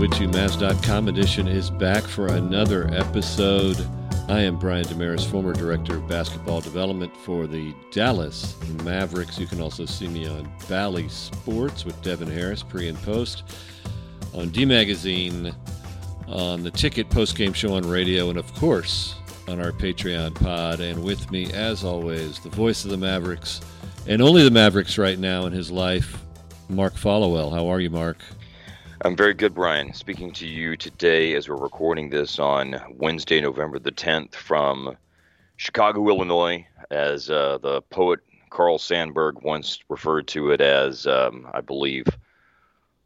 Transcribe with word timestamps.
TakeThatWithYouMavs.com 0.00 1.08
edition 1.08 1.46
is 1.46 1.68
back 1.68 2.04
for 2.04 2.28
another 2.28 2.88
episode. 2.94 3.86
I 4.30 4.40
am 4.40 4.58
Brian 4.58 4.86
Dameris, 4.86 5.30
former 5.30 5.52
Director 5.52 5.96
of 5.96 6.08
Basketball 6.08 6.62
Development 6.62 7.14
for 7.18 7.46
the 7.46 7.74
Dallas 7.92 8.56
Mavericks. 8.82 9.38
You 9.38 9.46
can 9.46 9.60
also 9.60 9.84
see 9.84 10.08
me 10.08 10.26
on 10.26 10.50
Bally 10.70 11.06
Sports 11.10 11.84
with 11.84 12.00
Devin 12.00 12.30
Harris, 12.30 12.62
pre 12.62 12.88
and 12.88 12.96
post, 13.02 13.42
on 14.32 14.48
D 14.48 14.64
Magazine, 14.64 15.54
on 16.28 16.62
the 16.62 16.70
Ticket 16.70 17.10
post 17.10 17.36
game 17.36 17.52
show 17.52 17.74
on 17.74 17.86
radio, 17.86 18.30
and 18.30 18.38
of 18.38 18.50
course 18.54 19.16
on 19.48 19.60
our 19.60 19.70
Patreon 19.70 20.34
pod. 20.34 20.80
And 20.80 21.04
with 21.04 21.30
me, 21.30 21.52
as 21.52 21.84
always, 21.84 22.38
the 22.38 22.48
voice 22.48 22.86
of 22.86 22.90
the 22.90 22.96
Mavericks, 22.96 23.60
and 24.06 24.22
only 24.22 24.44
the 24.44 24.50
Mavericks 24.50 24.96
right 24.96 25.18
now 25.18 25.44
in 25.44 25.52
his 25.52 25.70
life, 25.70 26.24
Mark 26.70 26.96
Followell. 26.96 27.50
How 27.50 27.66
are 27.66 27.80
you, 27.80 27.90
Mark? 27.90 28.16
I'm 29.02 29.16
very 29.16 29.32
good, 29.32 29.54
Brian. 29.54 29.94
Speaking 29.94 30.30
to 30.32 30.46
you 30.46 30.76
today 30.76 31.34
as 31.34 31.48
we're 31.48 31.56
recording 31.56 32.10
this 32.10 32.38
on 32.38 32.78
Wednesday, 32.98 33.40
November 33.40 33.78
the 33.78 33.92
10th 33.92 34.34
from 34.34 34.94
Chicago, 35.56 36.06
Illinois, 36.06 36.66
as 36.90 37.30
uh, 37.30 37.56
the 37.62 37.80
poet 37.80 38.20
Carl 38.50 38.76
Sandburg 38.76 39.42
once 39.42 39.78
referred 39.88 40.28
to 40.28 40.50
it 40.50 40.60
as, 40.60 41.06
um, 41.06 41.48
I 41.54 41.62
believe, 41.62 42.04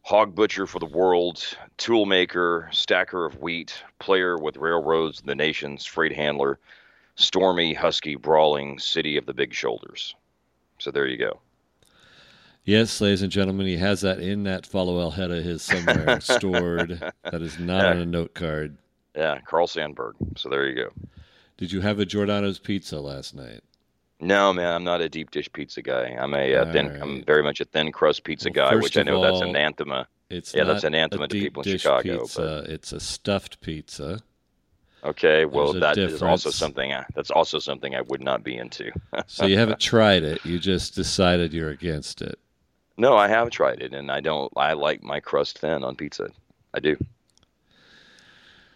hog 0.03 0.35
butcher 0.35 0.67
for 0.67 0.81
the 0.81 0.87
world, 0.87 1.45
tool 1.77 2.07
maker, 2.07 2.69
stacker 2.73 3.25
of 3.25 3.41
wheat, 3.41 3.81
player 4.01 4.37
with 4.37 4.57
railroads, 4.57 5.21
the 5.21 5.37
nation's 5.37 5.87
freight 5.87 6.17
handler, 6.17 6.59
stormy, 7.15 7.73
husky, 7.73 8.17
brawling 8.17 8.81
city 8.81 9.17
of 9.17 9.27
the 9.27 9.35
big 9.35 9.55
shoulders. 9.55 10.17
So 10.81 10.91
there 10.91 11.07
you 11.07 11.19
go. 11.19 11.39
Yes, 12.65 12.99
ladies 13.03 13.21
and 13.21 13.31
gentlemen, 13.31 13.67
he 13.67 13.77
has 13.77 14.01
that 14.01 14.21
in 14.21 14.45
that 14.45 14.65
follow 14.65 15.11
head 15.11 15.31
of 15.31 15.45
his 15.45 15.63
somewhere 15.63 16.19
stored. 16.21 16.99
That 17.23 17.43
is 17.43 17.59
not 17.59 17.85
yeah. 17.85 17.91
on 17.91 17.99
a 17.99 18.07
note 18.07 18.35
card. 18.35 18.79
Yeah, 19.15 19.39
Carl 19.47 19.67
Sandburg. 19.67 20.15
So 20.37 20.49
there 20.49 20.67
you 20.67 20.75
go. 20.75 20.91
Did 21.59 21.73
you 21.73 21.83
have 21.83 21.99
a 22.01 22.07
Giordano's 22.07 22.59
pizza 22.59 22.99
last 22.99 23.35
night? 23.35 23.61
No, 24.19 24.53
man, 24.55 24.73
I'm 24.73 24.85
not 24.85 25.03
a 25.03 25.09
deep 25.11 25.31
dish 25.31 25.53
pizza 25.53 25.83
guy. 25.83 26.17
I'm 26.19 26.35
a 26.35 26.55
uh, 26.55 26.73
thin. 26.73 26.89
Right. 26.89 27.03
I'm 27.03 27.25
very 27.25 27.43
much 27.43 27.61
a 27.61 27.67
thin 27.67 27.93
crust 27.93 28.25
pizza 28.25 28.51
well, 28.55 28.71
guy, 28.71 28.77
which 28.77 28.97
I 28.97 29.03
know 29.03 29.17
all, 29.17 29.23
that's 29.23 29.43
an 29.43 29.51
anathema. 29.51 30.09
It's 30.31 30.55
yeah, 30.55 30.65
that's 30.65 30.85
anathema 30.85 31.29
to 31.29 31.39
people 31.39 31.63
in 31.63 31.79
Chicago. 31.79 32.21
Pizza. 32.21 32.63
But... 32.65 32.71
It's 32.71 32.93
a 32.93 33.01
stuffed 33.01 33.61
pizza. 33.61 34.21
Okay, 35.05 35.45
well 35.45 35.75
that 35.75 35.99
is 35.99 36.23
also 36.23 36.49
something 36.49 36.95
I, 36.95 37.05
that's 37.15 37.31
also 37.31 37.59
something 37.59 37.95
I 37.95 38.01
would 38.01 38.23
not 38.23 38.43
be 38.43 38.57
into. 38.57 38.91
so 39.27 39.45
you 39.45 39.59
haven't 39.59 39.81
tried 39.93 40.23
it; 40.23 40.43
you 40.47 40.59
just 40.59 40.95
decided 40.95 41.53
you're 41.53 41.69
against 41.69 42.23
it. 42.23 42.39
No, 42.97 43.17
I 43.17 43.29
have 43.29 43.51
tried 43.51 43.83
it, 43.83 43.93
and 43.93 44.11
I 44.11 44.21
don't. 44.21 44.53
I 44.57 44.75
like 44.75 45.03
my 45.03 45.21
crust 45.21 45.59
thin 45.59 45.83
on 45.83 45.97
pizza. 45.97 46.29
I 46.73 46.81
do. 46.81 46.97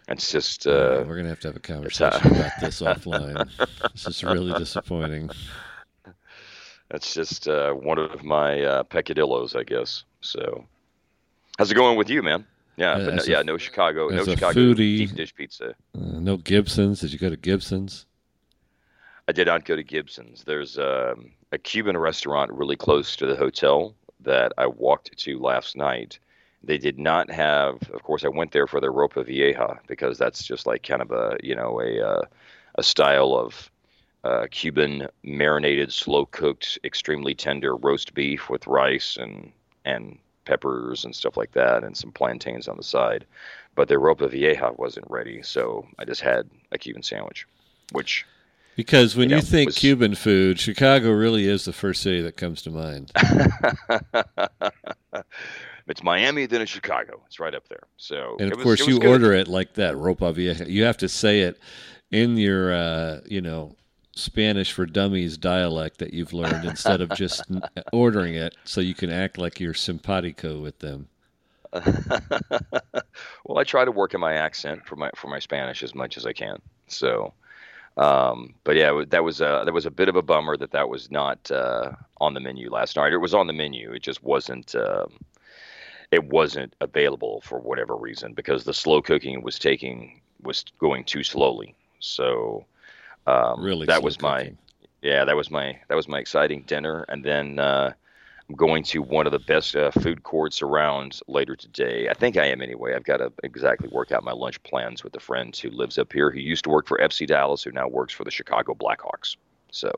It's 0.08 0.32
just. 0.32 0.66
Uh, 0.66 1.04
we're 1.06 1.16
gonna 1.16 1.28
have 1.28 1.40
to 1.40 1.48
have 1.48 1.56
a 1.56 1.60
conversation 1.60 2.32
about 2.32 2.52
this 2.60 2.80
offline. 2.80 3.48
This 3.92 4.06
is 4.06 4.24
really 4.24 4.52
disappointing. 4.58 5.30
That's 6.90 7.14
just 7.14 7.46
uh, 7.46 7.72
one 7.74 7.98
of 7.98 8.24
my 8.24 8.62
uh, 8.62 8.82
peccadillos, 8.84 9.54
I 9.54 9.62
guess. 9.62 10.04
So, 10.20 10.64
how's 11.58 11.70
it 11.70 11.74
going 11.74 11.98
with 11.98 12.08
you, 12.08 12.22
man? 12.22 12.46
Yeah, 12.76 12.98
but 12.98 13.14
no, 13.16 13.22
yeah, 13.24 13.42
no 13.42 13.58
Chicago, 13.58 14.08
no 14.08 14.24
Chicago 14.24 14.58
foodie, 14.58 14.98
deep 14.98 15.14
dish 15.14 15.34
pizza. 15.34 15.74
Uh, 15.94 16.18
no 16.20 16.36
Gibson's. 16.38 17.00
Did 17.00 17.12
you 17.12 17.18
go 17.18 17.28
to 17.28 17.36
Gibson's? 17.36 18.06
I 19.28 19.32
did 19.32 19.46
not 19.46 19.64
go 19.64 19.76
to 19.76 19.82
Gibson's. 19.82 20.44
There's 20.44 20.78
um, 20.78 21.32
a 21.52 21.58
Cuban 21.58 21.96
restaurant 21.96 22.50
really 22.50 22.76
close 22.76 23.14
to 23.16 23.26
the 23.26 23.36
hotel 23.36 23.94
that 24.20 24.52
I 24.58 24.66
walked 24.66 25.16
to 25.16 25.38
last 25.38 25.76
night. 25.76 26.18
They 26.62 26.78
did 26.78 26.98
not 26.98 27.30
have, 27.30 27.76
of 27.92 28.02
course, 28.02 28.24
I 28.24 28.28
went 28.28 28.52
there 28.52 28.66
for 28.66 28.80
the 28.80 28.88
ropa 28.88 29.24
vieja 29.24 29.78
because 29.86 30.18
that's 30.18 30.42
just 30.42 30.66
like 30.66 30.82
kind 30.82 31.02
of 31.02 31.12
a 31.12 31.36
you 31.42 31.54
know 31.54 31.80
a 31.80 32.00
uh, 32.00 32.22
a 32.74 32.82
style 32.82 33.34
of 33.34 33.70
uh, 34.24 34.46
Cuban 34.50 35.06
marinated, 35.22 35.92
slow 35.92 36.26
cooked, 36.26 36.78
extremely 36.84 37.34
tender 37.34 37.76
roast 37.76 38.14
beef 38.14 38.50
with 38.50 38.66
rice 38.66 39.16
and 39.16 39.52
and 39.84 40.18
peppers 40.44 41.04
and 41.04 41.14
stuff 41.14 41.36
like 41.36 41.52
that, 41.52 41.84
and 41.84 41.96
some 41.96 42.10
plantains 42.10 42.68
on 42.68 42.76
the 42.76 42.82
side. 42.82 43.24
But 43.74 43.86
their 43.86 44.00
ropa 44.00 44.28
vieja 44.28 44.72
wasn't 44.76 45.08
ready, 45.08 45.42
so 45.42 45.86
I 45.98 46.04
just 46.04 46.22
had 46.22 46.50
a 46.72 46.78
Cuban 46.78 47.02
sandwich, 47.02 47.46
which 47.92 48.26
because 48.78 49.16
when 49.16 49.28
you, 49.28 49.34
know, 49.34 49.40
you 49.40 49.42
think 49.42 49.68
was... 49.70 49.76
Cuban 49.76 50.14
food, 50.14 50.60
Chicago 50.60 51.10
really 51.10 51.48
is 51.48 51.64
the 51.64 51.72
first 51.72 52.00
city 52.00 52.22
that 52.22 52.36
comes 52.36 52.62
to 52.62 52.70
mind. 52.70 53.10
it's 55.88 56.04
Miami, 56.04 56.46
then 56.46 56.62
it's 56.62 56.70
Chicago. 56.70 57.20
It's 57.26 57.40
right 57.40 57.56
up 57.56 57.68
there. 57.68 57.88
So, 57.96 58.36
and 58.38 58.52
of 58.52 58.58
was, 58.58 58.62
course, 58.62 58.86
you 58.86 59.00
good. 59.00 59.10
order 59.10 59.32
it 59.32 59.48
like 59.48 59.74
that, 59.74 59.96
ropa 59.96 60.32
vieja. 60.32 60.70
You 60.70 60.84
have 60.84 60.96
to 60.98 61.08
say 61.08 61.40
it 61.40 61.58
in 62.12 62.36
your, 62.36 62.72
uh, 62.72 63.20
you 63.26 63.40
know, 63.40 63.74
Spanish 64.14 64.70
for 64.70 64.86
dummies 64.86 65.36
dialect 65.36 65.98
that 65.98 66.14
you've 66.14 66.32
learned 66.32 66.64
instead 66.64 67.00
of 67.00 67.10
just 67.16 67.42
ordering 67.92 68.36
it, 68.36 68.54
so 68.62 68.80
you 68.80 68.94
can 68.94 69.10
act 69.10 69.38
like 69.38 69.58
you're 69.58 69.74
simpatico 69.74 70.60
with 70.60 70.78
them. 70.78 71.08
well, 71.72 73.58
I 73.58 73.64
try 73.64 73.84
to 73.84 73.90
work 73.90 74.14
in 74.14 74.20
my 74.20 74.34
accent 74.34 74.86
for 74.86 74.94
my 74.94 75.10
for 75.16 75.26
my 75.26 75.40
Spanish 75.40 75.82
as 75.82 75.96
much 75.96 76.16
as 76.16 76.24
I 76.24 76.32
can. 76.32 76.62
So, 76.86 77.34
um, 77.98 78.54
but 78.62 78.76
yeah, 78.76 79.02
that 79.08 79.24
was 79.24 79.40
a 79.40 79.62
that 79.64 79.74
was 79.74 79.84
a 79.84 79.90
bit 79.90 80.08
of 80.08 80.14
a 80.14 80.22
bummer 80.22 80.56
that 80.56 80.70
that 80.70 80.88
was 80.88 81.10
not 81.10 81.50
uh, 81.50 81.90
on 82.20 82.32
the 82.32 82.40
menu 82.40 82.70
last 82.70 82.96
night. 82.96 83.12
It 83.12 83.18
was 83.18 83.34
on 83.34 83.48
the 83.48 83.52
menu, 83.52 83.92
it 83.92 84.02
just 84.02 84.22
wasn't. 84.22 84.74
Uh, 84.74 85.06
it 86.10 86.24
wasn't 86.24 86.74
available 86.80 87.42
for 87.42 87.58
whatever 87.58 87.94
reason 87.94 88.32
because 88.32 88.64
the 88.64 88.72
slow 88.72 89.02
cooking 89.02 89.42
was 89.42 89.58
taking 89.58 90.22
was 90.40 90.64
going 90.78 91.04
too 91.04 91.22
slowly. 91.22 91.74
So 91.98 92.64
um, 93.26 93.62
really, 93.62 93.84
that 93.86 94.02
was 94.02 94.16
cooking. 94.16 94.28
my 94.30 94.52
yeah 95.02 95.24
that 95.24 95.36
was 95.36 95.50
my 95.50 95.78
that 95.88 95.96
was 95.96 96.08
my 96.08 96.18
exciting 96.18 96.62
dinner, 96.62 97.04
and 97.08 97.24
then. 97.24 97.58
Uh, 97.58 97.92
I'm 98.48 98.56
going 98.56 98.82
to 98.84 99.02
one 99.02 99.26
of 99.26 99.32
the 99.32 99.38
best 99.38 99.76
uh, 99.76 99.90
food 99.90 100.22
courts 100.22 100.62
around 100.62 101.20
later 101.28 101.54
today. 101.54 102.08
I 102.08 102.14
think 102.14 102.38
I 102.38 102.46
am 102.46 102.62
anyway. 102.62 102.94
I've 102.94 103.04
got 103.04 103.18
to 103.18 103.30
exactly 103.42 103.88
work 103.88 104.10
out 104.10 104.24
my 104.24 104.32
lunch 104.32 104.62
plans 104.62 105.04
with 105.04 105.14
a 105.16 105.20
friend 105.20 105.54
who 105.54 105.68
lives 105.70 105.98
up 105.98 106.12
here 106.12 106.30
who 106.30 106.38
used 106.38 106.64
to 106.64 106.70
work 106.70 106.88
for 106.88 106.96
FC 106.98 107.26
Dallas, 107.26 107.62
who 107.62 107.72
now 107.72 107.88
works 107.88 108.14
for 108.14 108.24
the 108.24 108.30
Chicago 108.30 108.74
Blackhawks. 108.74 109.36
So, 109.70 109.92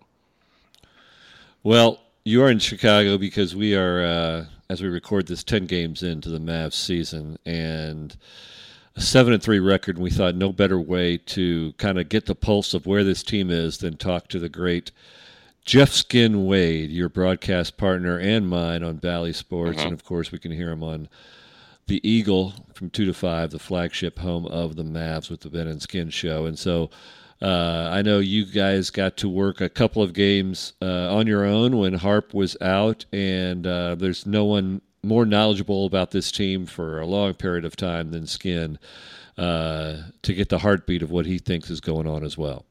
well, 1.62 2.00
you 2.25 2.43
are 2.43 2.50
in 2.50 2.59
Chicago 2.59 3.19
because 3.19 3.55
we 3.55 3.77
are, 3.77 4.05
uh, 4.05 4.44
as 4.69 4.82
we 4.82 4.88
record 4.88 5.28
this, 5.28 5.44
ten 5.44 5.67
games 5.67 6.03
into 6.03 6.28
the 6.28 6.41
Mavs 6.41 6.72
season 6.72 7.38
and 7.47 8.17
a 8.97 9.00
seven 9.00 9.32
and 9.32 9.41
three 9.41 9.61
record. 9.61 9.94
And 9.94 10.03
we 10.03 10.11
thought 10.11 10.34
no 10.34 10.53
better 10.53 10.81
way 10.81 11.19
to 11.19 11.72
kind 11.75 12.00
of 12.00 12.09
get 12.09 12.27
the 12.27 12.34
pulse 12.34 12.75
of 12.75 12.84
where 12.84 13.05
this 13.05 13.22
team 13.22 13.49
is 13.49 13.78
than 13.78 13.97
talk 13.97 14.27
to 14.28 14.41
the 14.41 14.49
great 14.49 14.91
Jeff 15.65 15.91
Skin 15.91 16.47
Wade, 16.47 16.91
your 16.91 17.09
broadcast 17.09 17.76
partner 17.76 18.19
and 18.19 18.48
mine 18.48 18.82
on 18.82 18.97
Bally 18.97 19.32
Sports, 19.32 19.78
mm-hmm. 19.78 19.87
and 19.87 19.93
of 19.93 20.04
course 20.04 20.32
we 20.32 20.38
can 20.38 20.53
hear 20.53 20.71
him 20.71 20.82
on 20.82 21.09
the 21.87 22.06
Eagle 22.09 22.54
from 22.75 22.91
two 22.91 23.04
to 23.04 23.15
five, 23.15 23.50
the 23.50 23.59
flagship 23.59 24.19
home 24.19 24.47
of 24.47 24.76
the 24.76 24.84
Mavs 24.84 25.31
with 25.31 25.41
the 25.41 25.50
Ben 25.50 25.66
and 25.66 25.82
Skin 25.82 26.09
show. 26.09 26.47
And 26.47 26.59
so 26.59 26.91
uh, 27.43 27.91
I 27.93 28.03
know 28.03 28.19
you 28.19 28.44
guys 28.44 28.91
got 28.91 29.16
to 29.19 29.28
work 29.28 29.60
a 29.60 29.69
couple 29.69 30.03
of 30.03 30.12
games 30.12 30.75
uh, 30.82 31.15
on 31.15 31.26
your 31.26 31.44
own 31.44 31.78
when 31.78 31.94
Harp 31.94 32.34
was 32.34 32.56
out, 32.60 33.04
and 33.12 33.67
uh, 33.67 33.94
there's 33.94 34.26
no 34.26 34.44
one 34.44 34.82
more 35.02 35.25
knowledgeable 35.25 35.87
about 35.87 36.11
this 36.11 36.31
team 36.31 36.67
for 36.67 37.00
a 37.00 37.06
long 37.06 37.34
period 37.34 37.64
of 37.64 37.76
time 37.76 38.11
than 38.11 38.26
Skin 38.26 38.79
uh, 39.38 39.96
to 40.23 40.34
get 40.34 40.50
the 40.50 40.58
heartbeat 40.58 41.02
of 41.02 41.11
what 41.11 41.26
he 41.26 41.38
thinks 41.38 41.70
is 41.70 41.81
going 41.81 42.06
on 42.06 42.23
as 42.23 42.37
well. 42.37 42.67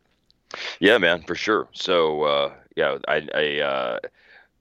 Yeah, 0.80 0.98
man, 0.98 1.24
for 1.24 1.36
sure. 1.36 1.68
So 1.74 2.24
uh, 2.24 2.54
yeah, 2.80 2.98
I, 3.10 3.28
I 3.36 3.60
uh, 3.60 4.00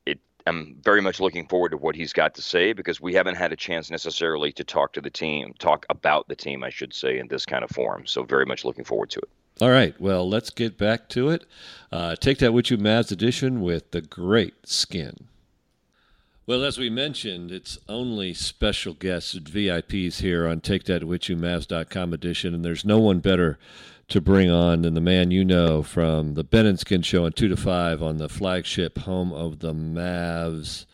it, 0.04 0.18
I'm 0.44 0.76
very 0.82 1.00
much 1.00 1.20
looking 1.20 1.46
forward 1.46 1.70
to 1.70 1.76
what 1.76 1.94
he's 1.94 2.12
got 2.12 2.34
to 2.34 2.42
say 2.42 2.72
because 2.72 3.00
we 3.00 3.14
haven't 3.14 3.36
had 3.36 3.52
a 3.52 3.56
chance 3.56 3.92
necessarily 3.92 4.50
to 4.52 4.64
talk 4.64 4.92
to 4.94 5.00
the 5.00 5.10
team, 5.10 5.54
talk 5.60 5.86
about 5.88 6.26
the 6.26 6.34
team, 6.34 6.64
I 6.64 6.70
should 6.70 6.92
say, 6.92 7.18
in 7.18 7.28
this 7.28 7.46
kind 7.46 7.62
of 7.62 7.70
form. 7.70 8.06
So 8.06 8.24
very 8.24 8.44
much 8.44 8.64
looking 8.64 8.84
forward 8.84 9.10
to 9.10 9.20
it. 9.20 9.28
All 9.60 9.70
right, 9.70 9.98
well, 10.00 10.28
let's 10.28 10.50
get 10.50 10.76
back 10.76 11.08
to 11.10 11.30
it. 11.30 11.44
Uh, 11.92 12.16
take 12.16 12.38
that 12.38 12.52
with 12.52 12.70
you, 12.72 12.78
Mavs 12.78 13.12
edition 13.12 13.60
with 13.60 13.92
the 13.92 14.00
great 14.00 14.66
skin. 14.66 15.28
Well, 16.48 16.64
as 16.64 16.78
we 16.78 16.88
mentioned, 16.88 17.52
it's 17.52 17.76
only 17.90 18.32
special 18.32 18.94
guests 18.94 19.34
VIPs 19.34 20.22
here 20.22 20.48
on 20.48 20.62
Take 20.62 20.84
That 20.84 21.04
With 21.04 21.28
You 21.28 21.36
Mavs.com 21.36 22.14
edition, 22.14 22.54
and 22.54 22.64
there's 22.64 22.86
no 22.86 22.98
one 22.98 23.18
better 23.18 23.58
to 24.08 24.22
bring 24.22 24.50
on 24.50 24.80
than 24.80 24.94
the 24.94 25.02
man 25.02 25.30
you 25.30 25.44
know 25.44 25.82
from 25.82 26.32
the 26.32 26.44
Ben 26.44 26.64
and 26.64 26.80
Skin 26.80 27.02
Show 27.02 27.26
on 27.26 27.32
2 27.32 27.48
to 27.48 27.56
5 27.58 28.02
on 28.02 28.16
the 28.16 28.30
flagship 28.30 28.96
home 29.00 29.30
of 29.30 29.58
the 29.58 29.74
Mavs. 29.74 30.86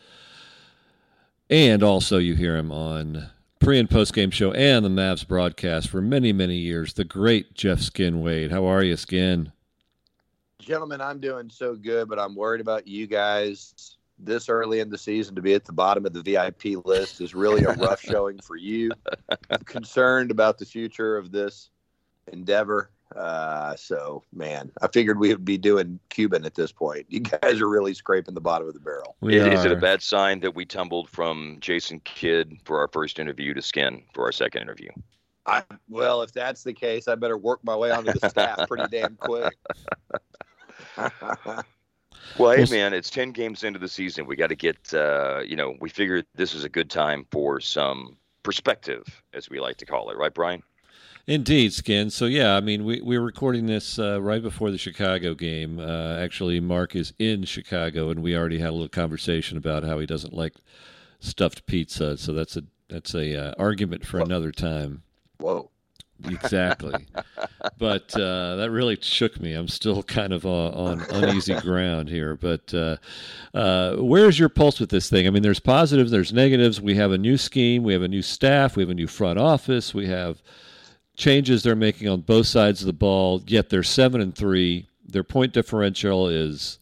And 1.49 1.81
also, 1.81 2.17
you 2.17 2.35
hear 2.35 2.57
him 2.57 2.73
on 2.73 3.29
pre 3.61 3.79
and 3.79 3.89
post 3.89 4.13
game 4.13 4.31
show 4.31 4.51
and 4.51 4.83
the 4.83 4.89
Mavs 4.89 5.25
broadcast 5.25 5.87
for 5.89 6.01
many, 6.01 6.33
many 6.33 6.57
years. 6.57 6.95
The 6.95 7.05
great 7.05 7.53
Jeff 7.53 7.79
Skin 7.79 8.21
Wade. 8.21 8.51
How 8.51 8.65
are 8.65 8.83
you, 8.83 8.97
Skin? 8.97 9.53
Gentlemen, 10.59 10.99
I'm 10.99 11.21
doing 11.21 11.49
so 11.49 11.75
good, 11.75 12.09
but 12.09 12.19
I'm 12.19 12.35
worried 12.35 12.59
about 12.59 12.89
you 12.89 13.07
guys. 13.07 13.95
This 14.17 14.49
early 14.49 14.79
in 14.79 14.89
the 14.89 14.97
season 14.97 15.35
to 15.35 15.41
be 15.41 15.53
at 15.53 15.65
the 15.65 15.73
bottom 15.73 16.05
of 16.05 16.13
the 16.13 16.21
VIP 16.21 16.85
list 16.85 17.21
is 17.21 17.35
really 17.35 17.63
a 17.63 17.73
rough 17.73 18.01
showing 18.09 18.39
for 18.39 18.55
you. 18.55 18.91
I'm 19.49 19.63
concerned 19.65 20.31
about 20.31 20.57
the 20.57 20.65
future 20.65 21.17
of 21.17 21.31
this 21.31 21.69
endeavor. 22.31 22.91
Uh, 23.15 23.75
so, 23.75 24.23
man, 24.33 24.71
I 24.81 24.87
figured 24.87 25.19
we 25.19 25.29
would 25.29 25.45
be 25.45 25.57
doing 25.57 25.99
Cuban 26.09 26.45
at 26.45 26.55
this 26.55 26.71
point. 26.71 27.05
You 27.09 27.19
guys 27.19 27.61
are 27.61 27.69
really 27.69 27.93
scraping 27.93 28.33
the 28.33 28.41
bottom 28.41 28.67
of 28.67 28.73
the 28.73 28.79
barrel. 28.79 29.15
Is, 29.21 29.45
is, 29.45 29.65
it 29.65 29.71
a 29.71 29.75
bad 29.75 30.01
sign 30.01 30.39
that 30.41 30.55
we 30.55 30.65
tumbled 30.65 31.09
from 31.09 31.57
Jason 31.59 31.99
Kidd 32.01 32.57
for 32.65 32.79
our 32.79 32.87
first 32.87 33.19
interview 33.19 33.53
to 33.53 33.61
Skin 33.61 34.03
for 34.13 34.25
our 34.25 34.31
second 34.31 34.63
interview? 34.63 34.89
I, 35.45 35.63
well, 35.87 36.23
if 36.23 36.33
that's 36.33 36.63
the 36.63 36.73
case, 36.73 37.07
I 37.07 37.15
better 37.15 37.37
work 37.37 37.59
my 37.63 37.75
way 37.75 37.91
onto 37.91 38.11
the 38.11 38.29
staff 38.29 38.67
pretty 38.67 38.87
damn 38.89 39.15
quick. 39.17 39.53
well, 42.37 42.55
hey, 42.55 42.65
man, 42.69 42.93
it's 42.93 43.09
10 43.09 43.31
games 43.31 43.63
into 43.63 43.79
the 43.79 43.87
season. 43.87 44.25
We 44.25 44.35
got 44.35 44.47
to 44.47 44.55
get, 44.55 44.93
uh, 44.93 45.41
you 45.45 45.55
know, 45.55 45.75
we 45.79 45.89
figured 45.89 46.25
this 46.35 46.53
is 46.53 46.63
a 46.63 46.69
good 46.69 46.89
time 46.89 47.25
for 47.31 47.59
some 47.59 48.17
perspective, 48.43 49.03
as 49.33 49.49
we 49.49 49.59
like 49.59 49.77
to 49.77 49.85
call 49.85 50.09
it, 50.09 50.17
right, 50.17 50.33
Brian? 50.33 50.61
Indeed, 51.27 51.73
Skin. 51.73 52.11
So 52.11 52.25
yeah, 52.25 52.55
I 52.55 52.61
mean, 52.61 52.85
we 52.85 53.01
we're 53.01 53.21
recording 53.21 53.65
this 53.65 53.97
uh, 53.97 54.21
right 54.21 54.43
before 54.43 54.69
the 54.69 54.77
Chicago 54.77 55.33
game. 55.33 55.79
Uh, 55.79 56.17
actually, 56.17 56.59
Mark 56.59 56.95
is 56.95 57.13
in 57.17 57.45
Chicago, 57.45 58.11
and 58.11 58.21
we 58.21 58.37
already 58.37 58.59
had 58.59 58.69
a 58.69 58.73
little 58.73 58.87
conversation 58.87 59.57
about 59.57 59.83
how 59.83 59.97
he 59.97 60.05
doesn't 60.05 60.33
like 60.33 60.53
stuffed 61.19 61.65
pizza. 61.65 62.15
So 62.17 62.31
that's 62.31 62.55
a 62.57 62.63
that's 62.89 63.15
a 63.15 63.49
uh, 63.49 63.53
argument 63.57 64.05
for 64.05 64.19
Whoa. 64.19 64.25
another 64.25 64.51
time. 64.51 65.01
Whoa. 65.39 65.71
Exactly, 66.23 67.05
but 67.77 68.15
uh, 68.15 68.55
that 68.55 68.71
really 68.71 68.97
shook 69.01 69.39
me. 69.39 69.53
I'm 69.53 69.67
still 69.67 70.01
kind 70.01 70.31
of 70.31 70.45
uh, 70.45 70.69
on 70.69 71.01
uneasy 71.09 71.53
ground 71.59 72.07
here. 72.09 72.35
But 72.35 72.73
uh, 72.73 73.97
where's 73.97 74.39
your 74.39 74.49
pulse 74.49 74.79
with 74.79 74.89
this 74.89 75.09
thing? 75.09 75.27
I 75.27 75.29
mean, 75.29 75.43
there's 75.43 75.59
positives, 75.59 76.11
there's 76.11 76.31
negatives. 76.31 76.79
We 76.79 76.95
have 76.95 77.11
a 77.11 77.17
new 77.17 77.37
scheme, 77.37 77.83
we 77.83 77.93
have 77.93 78.01
a 78.01 78.07
new 78.07 78.21
staff, 78.21 78.77
we 78.77 78.83
have 78.83 78.89
a 78.89 78.95
new 78.95 79.07
front 79.07 79.39
office, 79.39 79.93
we 79.93 80.07
have 80.07 80.41
changes 81.17 81.63
they're 81.63 81.75
making 81.75 82.07
on 82.07 82.21
both 82.21 82.47
sides 82.47 82.81
of 82.81 82.87
the 82.87 82.93
ball. 82.93 83.43
Yet 83.45 83.69
they're 83.69 83.83
seven 83.83 84.21
and 84.21 84.33
three. 84.33 84.87
Their 85.07 85.23
point 85.23 85.53
differential 85.53 86.27
is 86.29 86.79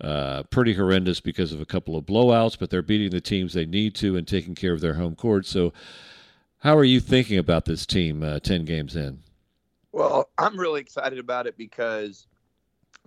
uh, 0.00 0.44
pretty 0.44 0.74
horrendous 0.74 1.20
because 1.20 1.52
of 1.52 1.60
a 1.60 1.66
couple 1.66 1.96
of 1.96 2.04
blowouts, 2.04 2.58
but 2.58 2.70
they're 2.70 2.82
beating 2.82 3.10
the 3.10 3.20
teams 3.20 3.52
they 3.52 3.66
need 3.66 3.94
to 3.96 4.16
and 4.16 4.26
taking 4.26 4.54
care 4.54 4.72
of 4.72 4.80
their 4.80 4.94
home 4.94 5.14
court. 5.14 5.46
So, 5.46 5.72
how 6.58 6.76
are 6.76 6.84
you 6.84 7.00
thinking 7.00 7.38
about 7.38 7.64
this 7.64 7.86
team 7.86 8.22
uh, 8.22 8.38
ten 8.40 8.64
games 8.64 8.96
in? 8.96 9.20
Well, 9.92 10.30
I'm 10.36 10.58
really 10.58 10.80
excited 10.80 11.18
about 11.18 11.46
it 11.46 11.56
because 11.56 12.26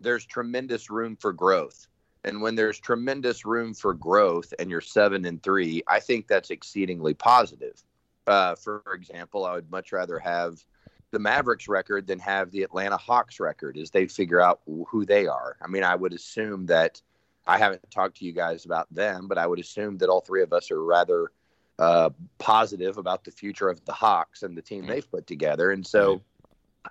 there's 0.01 0.25
tremendous 0.25 0.89
room 0.89 1.15
for 1.15 1.33
growth. 1.33 1.87
And 2.23 2.41
when 2.41 2.55
there's 2.55 2.79
tremendous 2.79 3.45
room 3.45 3.73
for 3.73 3.93
growth 3.93 4.53
and 4.59 4.69
you're 4.69 4.81
seven 4.81 5.25
and 5.25 5.41
three, 5.41 5.83
I 5.87 5.99
think 5.99 6.27
that's 6.27 6.49
exceedingly 6.49 7.13
positive. 7.13 7.81
Uh, 8.27 8.55
for 8.55 8.83
example, 8.93 9.45
I 9.45 9.53
would 9.53 9.71
much 9.71 9.91
rather 9.91 10.19
have 10.19 10.63
the 11.11 11.19
Mavericks 11.19 11.67
record 11.67 12.07
than 12.07 12.19
have 12.19 12.51
the 12.51 12.63
Atlanta 12.63 12.97
Hawks 12.97 13.39
record 13.39 13.77
as 13.77 13.89
they 13.89 14.07
figure 14.07 14.41
out 14.41 14.61
who 14.65 15.05
they 15.05 15.27
are. 15.27 15.57
I 15.61 15.67
mean, 15.67 15.83
I 15.83 15.95
would 15.95 16.13
assume 16.13 16.65
that 16.67 17.01
I 17.47 17.57
haven't 17.57 17.89
talked 17.89 18.17
to 18.17 18.25
you 18.25 18.31
guys 18.31 18.65
about 18.65 18.93
them, 18.93 19.27
but 19.27 19.37
I 19.37 19.47
would 19.47 19.59
assume 19.59 19.97
that 19.99 20.09
all 20.09 20.21
three 20.21 20.43
of 20.43 20.53
us 20.53 20.69
are 20.69 20.83
rather 20.83 21.31
uh, 21.79 22.11
positive 22.37 22.97
about 22.97 23.23
the 23.23 23.31
future 23.31 23.69
of 23.69 23.83
the 23.85 23.93
Hawks 23.93 24.43
and 24.43 24.55
the 24.55 24.61
team 24.61 24.81
mm-hmm. 24.81 24.91
they've 24.91 25.11
put 25.11 25.25
together. 25.25 25.71
And 25.71 25.85
so 25.85 26.21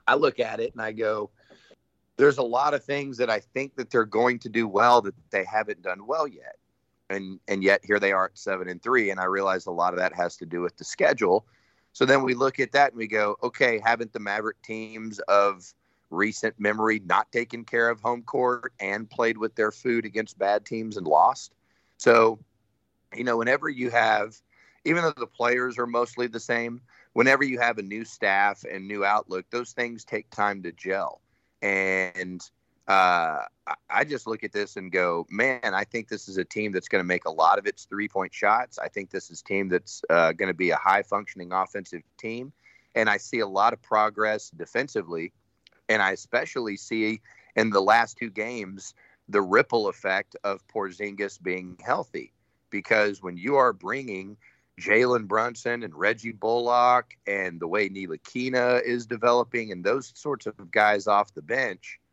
I 0.06 0.16
look 0.16 0.40
at 0.40 0.58
it 0.58 0.72
and 0.72 0.82
I 0.82 0.92
go, 0.92 1.30
there's 2.16 2.38
a 2.38 2.42
lot 2.42 2.74
of 2.74 2.82
things 2.82 3.16
that 3.18 3.30
I 3.30 3.38
think 3.38 3.76
that 3.76 3.90
they're 3.90 4.04
going 4.04 4.40
to 4.40 4.48
do 4.48 4.66
well 4.66 5.00
that 5.02 5.14
they 5.30 5.44
haven't 5.44 5.82
done 5.82 6.04
well 6.06 6.26
yet 6.26 6.56
and 7.10 7.40
and 7.48 7.62
yet 7.62 7.80
here 7.84 7.98
they 7.98 8.12
are 8.12 8.26
at 8.26 8.38
seven 8.38 8.68
and 8.68 8.82
three. 8.82 9.10
And 9.10 9.20
I 9.20 9.24
realize 9.24 9.66
a 9.66 9.70
lot 9.70 9.92
of 9.92 9.98
that 9.98 10.14
has 10.14 10.36
to 10.38 10.46
do 10.46 10.60
with 10.60 10.76
the 10.76 10.84
schedule. 10.84 11.46
So 11.92 12.04
then 12.04 12.22
we 12.22 12.34
look 12.34 12.60
at 12.60 12.72
that 12.72 12.92
and 12.92 12.98
we 12.98 13.06
go, 13.06 13.36
okay, 13.42 13.80
haven't 13.82 14.12
the 14.12 14.20
Maverick 14.20 14.60
teams 14.62 15.18
of 15.20 15.72
recent 16.10 16.58
memory 16.58 17.00
not 17.04 17.30
taken 17.32 17.64
care 17.64 17.88
of 17.90 18.00
home 18.00 18.22
court 18.22 18.72
and 18.78 19.08
played 19.10 19.36
with 19.36 19.54
their 19.54 19.72
food 19.72 20.04
against 20.04 20.38
bad 20.38 20.64
teams 20.64 20.96
and 20.96 21.06
lost? 21.06 21.54
So, 21.96 22.38
you 23.16 23.24
know, 23.24 23.36
whenever 23.36 23.68
you 23.68 23.90
have, 23.90 24.36
even 24.88 25.02
though 25.02 25.12
the 25.14 25.26
players 25.26 25.78
are 25.78 25.86
mostly 25.86 26.26
the 26.26 26.40
same, 26.40 26.80
whenever 27.12 27.44
you 27.44 27.58
have 27.58 27.76
a 27.76 27.82
new 27.82 28.06
staff 28.06 28.64
and 28.64 28.88
new 28.88 29.04
outlook, 29.04 29.44
those 29.50 29.72
things 29.72 30.02
take 30.02 30.30
time 30.30 30.62
to 30.62 30.72
gel. 30.72 31.20
And 31.60 32.40
uh, 32.86 33.42
I 33.90 34.04
just 34.04 34.26
look 34.26 34.44
at 34.44 34.52
this 34.52 34.76
and 34.76 34.90
go, 34.90 35.26
man, 35.28 35.74
I 35.74 35.84
think 35.84 36.08
this 36.08 36.26
is 36.26 36.38
a 36.38 36.44
team 36.44 36.72
that's 36.72 36.88
going 36.88 37.00
to 37.00 37.06
make 37.06 37.26
a 37.26 37.30
lot 37.30 37.58
of 37.58 37.66
its 37.66 37.84
three 37.84 38.08
point 38.08 38.32
shots. 38.32 38.78
I 38.78 38.88
think 38.88 39.10
this 39.10 39.30
is 39.30 39.42
a 39.42 39.44
team 39.44 39.68
that's 39.68 40.00
uh, 40.08 40.32
going 40.32 40.48
to 40.48 40.54
be 40.54 40.70
a 40.70 40.76
high 40.76 41.02
functioning 41.02 41.52
offensive 41.52 42.02
team. 42.16 42.50
And 42.94 43.10
I 43.10 43.18
see 43.18 43.40
a 43.40 43.46
lot 43.46 43.74
of 43.74 43.82
progress 43.82 44.48
defensively. 44.48 45.34
And 45.90 46.00
I 46.00 46.12
especially 46.12 46.78
see 46.78 47.20
in 47.56 47.68
the 47.68 47.82
last 47.82 48.16
two 48.16 48.30
games 48.30 48.94
the 49.28 49.42
ripple 49.42 49.88
effect 49.88 50.34
of 50.44 50.66
Porzingis 50.68 51.42
being 51.42 51.76
healthy. 51.84 52.32
Because 52.70 53.22
when 53.22 53.36
you 53.36 53.56
are 53.56 53.74
bringing 53.74 54.38
Jalen 54.78 55.26
Brunson 55.26 55.82
and 55.82 55.94
Reggie 55.94 56.32
Bullock 56.32 57.16
and 57.26 57.60
the 57.60 57.68
way 57.68 57.88
Ntilikina 57.88 58.82
is 58.82 59.06
developing 59.06 59.72
and 59.72 59.84
those 59.84 60.12
sorts 60.14 60.46
of 60.46 60.70
guys 60.70 61.06
off 61.06 61.34
the 61.34 61.42
bench– 61.42 61.98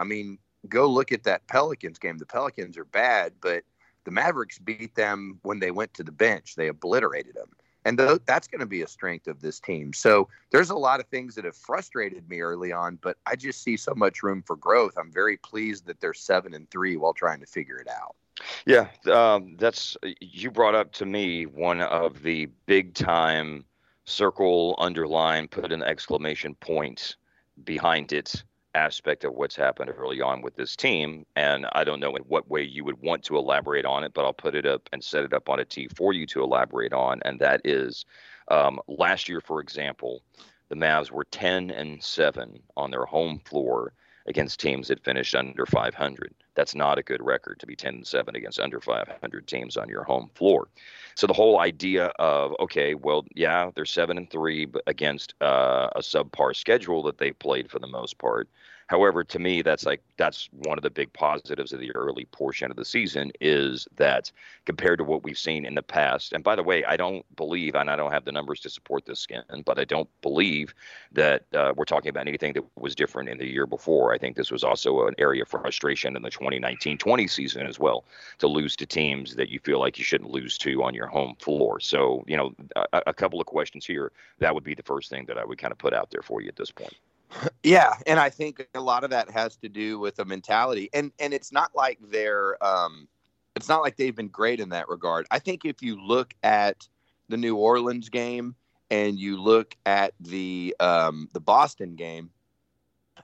I 0.00 0.04
mean, 0.04 0.38
go 0.68 0.86
look 0.86 1.12
at 1.12 1.24
that 1.24 1.46
Pelicans 1.46 1.98
game. 1.98 2.18
The 2.18 2.26
Pelicans 2.26 2.78
are 2.78 2.84
bad, 2.86 3.34
but 3.40 3.64
the 4.04 4.10
Mavericks 4.10 4.58
beat 4.58 4.94
them 4.94 5.38
when 5.42 5.58
they 5.58 5.70
went 5.70 5.92
to 5.94 6.02
the 6.02 6.10
bench. 6.12 6.54
They 6.56 6.68
obliterated 6.68 7.34
them. 7.34 7.50
And 7.84 7.98
th- 7.98 8.20
that's 8.26 8.48
going 8.48 8.60
to 8.60 8.66
be 8.66 8.82
a 8.82 8.86
strength 8.86 9.26
of 9.26 9.40
this 9.40 9.60
team. 9.60 9.92
So 9.92 10.28
there's 10.50 10.70
a 10.70 10.76
lot 10.76 11.00
of 11.00 11.06
things 11.06 11.34
that 11.34 11.44
have 11.44 11.56
frustrated 11.56 12.28
me 12.28 12.40
early 12.40 12.72
on, 12.72 12.98
but 13.02 13.18
I 13.26 13.36
just 13.36 13.62
see 13.62 13.76
so 13.76 13.94
much 13.94 14.22
room 14.22 14.42
for 14.42 14.56
growth. 14.56 14.96
I'm 14.98 15.12
very 15.12 15.36
pleased 15.36 15.86
that 15.86 16.00
they're 16.00 16.14
seven 16.14 16.54
and 16.54 16.70
three 16.70 16.96
while 16.96 17.14
trying 17.14 17.40
to 17.40 17.46
figure 17.46 17.78
it 17.78 17.88
out. 17.88 18.16
Yeah, 18.66 18.88
um, 19.10 19.56
that's 19.58 19.96
you 20.20 20.50
brought 20.50 20.74
up 20.74 20.92
to 20.94 21.06
me 21.06 21.46
one 21.46 21.80
of 21.80 22.22
the 22.22 22.46
big 22.66 22.94
time 22.94 23.64
circle, 24.04 24.74
underline, 24.78 25.48
put 25.48 25.72
an 25.72 25.82
exclamation 25.82 26.54
point 26.56 27.16
behind 27.64 28.12
it 28.12 28.42
aspect 28.74 29.24
of 29.24 29.34
what's 29.34 29.56
happened 29.56 29.92
early 29.96 30.20
on 30.20 30.42
with 30.42 30.54
this 30.54 30.76
team. 30.76 31.26
And 31.36 31.66
I 31.72 31.84
don't 31.84 32.00
know 32.00 32.14
in 32.16 32.22
what 32.22 32.48
way 32.48 32.62
you 32.62 32.84
would 32.84 33.00
want 33.02 33.24
to 33.24 33.36
elaborate 33.36 33.84
on 33.84 34.04
it, 34.04 34.14
but 34.14 34.24
I'll 34.24 34.32
put 34.32 34.54
it 34.54 34.66
up 34.66 34.88
and 34.92 35.02
set 35.02 35.24
it 35.24 35.32
up 35.32 35.48
on 35.48 35.60
a 35.60 35.64
tee 35.64 35.88
for 35.96 36.12
you 36.12 36.26
to 36.26 36.42
elaborate 36.42 36.92
on. 36.92 37.20
And 37.24 37.38
that 37.40 37.60
is 37.64 38.04
um, 38.48 38.80
last 38.86 39.28
year, 39.28 39.40
for 39.40 39.60
example, 39.60 40.22
the 40.68 40.76
Mavs 40.76 41.10
were 41.10 41.24
10 41.24 41.70
and 41.70 42.02
7 42.02 42.60
on 42.76 42.90
their 42.90 43.04
home 43.04 43.40
floor 43.44 43.92
against 44.26 44.60
teams 44.60 44.88
that 44.88 45.02
finished 45.04 45.34
under 45.34 45.66
500. 45.66 46.34
That's 46.54 46.74
not 46.74 46.98
a 46.98 47.02
good 47.02 47.22
record 47.22 47.58
to 47.60 47.66
be 47.66 47.76
10 47.76 47.94
and 47.94 48.06
7 48.06 48.36
against 48.36 48.60
under 48.60 48.80
500 48.80 49.46
teams 49.46 49.76
on 49.76 49.88
your 49.88 50.04
home 50.04 50.30
floor. 50.34 50.68
So 51.14 51.26
the 51.26 51.32
whole 51.32 51.60
idea 51.60 52.06
of 52.18 52.54
okay, 52.60 52.94
well, 52.94 53.24
yeah, 53.34 53.70
they're 53.74 53.84
7 53.84 54.16
and 54.16 54.30
3 54.30 54.68
against 54.86 55.34
uh, 55.40 55.88
a 55.94 56.00
subpar 56.00 56.54
schedule 56.54 57.02
that 57.04 57.18
they've 57.18 57.38
played 57.38 57.70
for 57.70 57.78
the 57.78 57.86
most 57.86 58.18
part. 58.18 58.48
However, 58.90 59.22
to 59.22 59.38
me, 59.38 59.62
that's 59.62 59.86
like 59.86 60.02
that's 60.16 60.48
one 60.64 60.76
of 60.76 60.82
the 60.82 60.90
big 60.90 61.12
positives 61.12 61.72
of 61.72 61.78
the 61.78 61.94
early 61.94 62.24
portion 62.32 62.72
of 62.72 62.76
the 62.76 62.84
season 62.84 63.30
is 63.40 63.86
that 63.94 64.32
compared 64.66 64.98
to 64.98 65.04
what 65.04 65.22
we've 65.22 65.38
seen 65.38 65.64
in 65.64 65.76
the 65.76 65.82
past. 65.82 66.32
And 66.32 66.42
by 66.42 66.56
the 66.56 66.64
way, 66.64 66.84
I 66.84 66.96
don't 66.96 67.24
believe, 67.36 67.76
and 67.76 67.88
I 67.88 67.94
don't 67.94 68.10
have 68.10 68.24
the 68.24 68.32
numbers 68.32 68.58
to 68.62 68.68
support 68.68 69.06
this 69.06 69.20
skin, 69.20 69.44
but 69.64 69.78
I 69.78 69.84
don't 69.84 70.08
believe 70.22 70.74
that 71.12 71.44
uh, 71.54 71.72
we're 71.76 71.84
talking 71.84 72.08
about 72.08 72.26
anything 72.26 72.52
that 72.54 72.64
was 72.74 72.96
different 72.96 73.28
in 73.28 73.38
the 73.38 73.46
year 73.46 73.64
before. 73.64 74.12
I 74.12 74.18
think 74.18 74.34
this 74.34 74.50
was 74.50 74.64
also 74.64 75.06
an 75.06 75.14
area 75.18 75.42
of 75.42 75.48
frustration 75.48 76.16
in 76.16 76.22
the 76.22 76.30
2019-20 76.30 77.30
season 77.30 77.68
as 77.68 77.78
well 77.78 78.04
to 78.38 78.48
lose 78.48 78.74
to 78.74 78.86
teams 78.86 79.36
that 79.36 79.50
you 79.50 79.60
feel 79.60 79.78
like 79.78 79.98
you 79.98 80.04
shouldn't 80.04 80.32
lose 80.32 80.58
to 80.58 80.82
on 80.82 80.94
your 80.94 81.06
home 81.06 81.36
floor. 81.38 81.78
So, 81.78 82.24
you 82.26 82.36
know, 82.36 82.52
a, 82.74 83.02
a 83.06 83.14
couple 83.14 83.40
of 83.40 83.46
questions 83.46 83.86
here. 83.86 84.10
That 84.40 84.52
would 84.52 84.64
be 84.64 84.74
the 84.74 84.82
first 84.82 85.10
thing 85.10 85.26
that 85.26 85.38
I 85.38 85.44
would 85.44 85.58
kind 85.58 85.70
of 85.70 85.78
put 85.78 85.94
out 85.94 86.10
there 86.10 86.22
for 86.22 86.40
you 86.40 86.48
at 86.48 86.56
this 86.56 86.72
point. 86.72 86.96
Yeah, 87.62 87.94
and 88.06 88.18
I 88.18 88.30
think 88.30 88.66
a 88.74 88.80
lot 88.80 89.04
of 89.04 89.10
that 89.10 89.30
has 89.30 89.56
to 89.58 89.68
do 89.68 89.98
with 89.98 90.18
a 90.18 90.24
mentality, 90.24 90.90
and 90.92 91.12
and 91.18 91.32
it's 91.32 91.52
not 91.52 91.70
like 91.74 91.98
they're, 92.10 92.62
um, 92.64 93.08
it's 93.54 93.68
not 93.68 93.82
like 93.82 93.96
they've 93.96 94.14
been 94.14 94.28
great 94.28 94.60
in 94.60 94.70
that 94.70 94.88
regard. 94.88 95.26
I 95.30 95.38
think 95.38 95.64
if 95.64 95.82
you 95.82 96.00
look 96.00 96.34
at 96.42 96.88
the 97.28 97.36
New 97.36 97.56
Orleans 97.56 98.08
game 98.08 98.54
and 98.90 99.18
you 99.18 99.40
look 99.40 99.76
at 99.86 100.14
the 100.20 100.74
um, 100.80 101.28
the 101.32 101.40
Boston 101.40 101.94
game, 101.96 102.30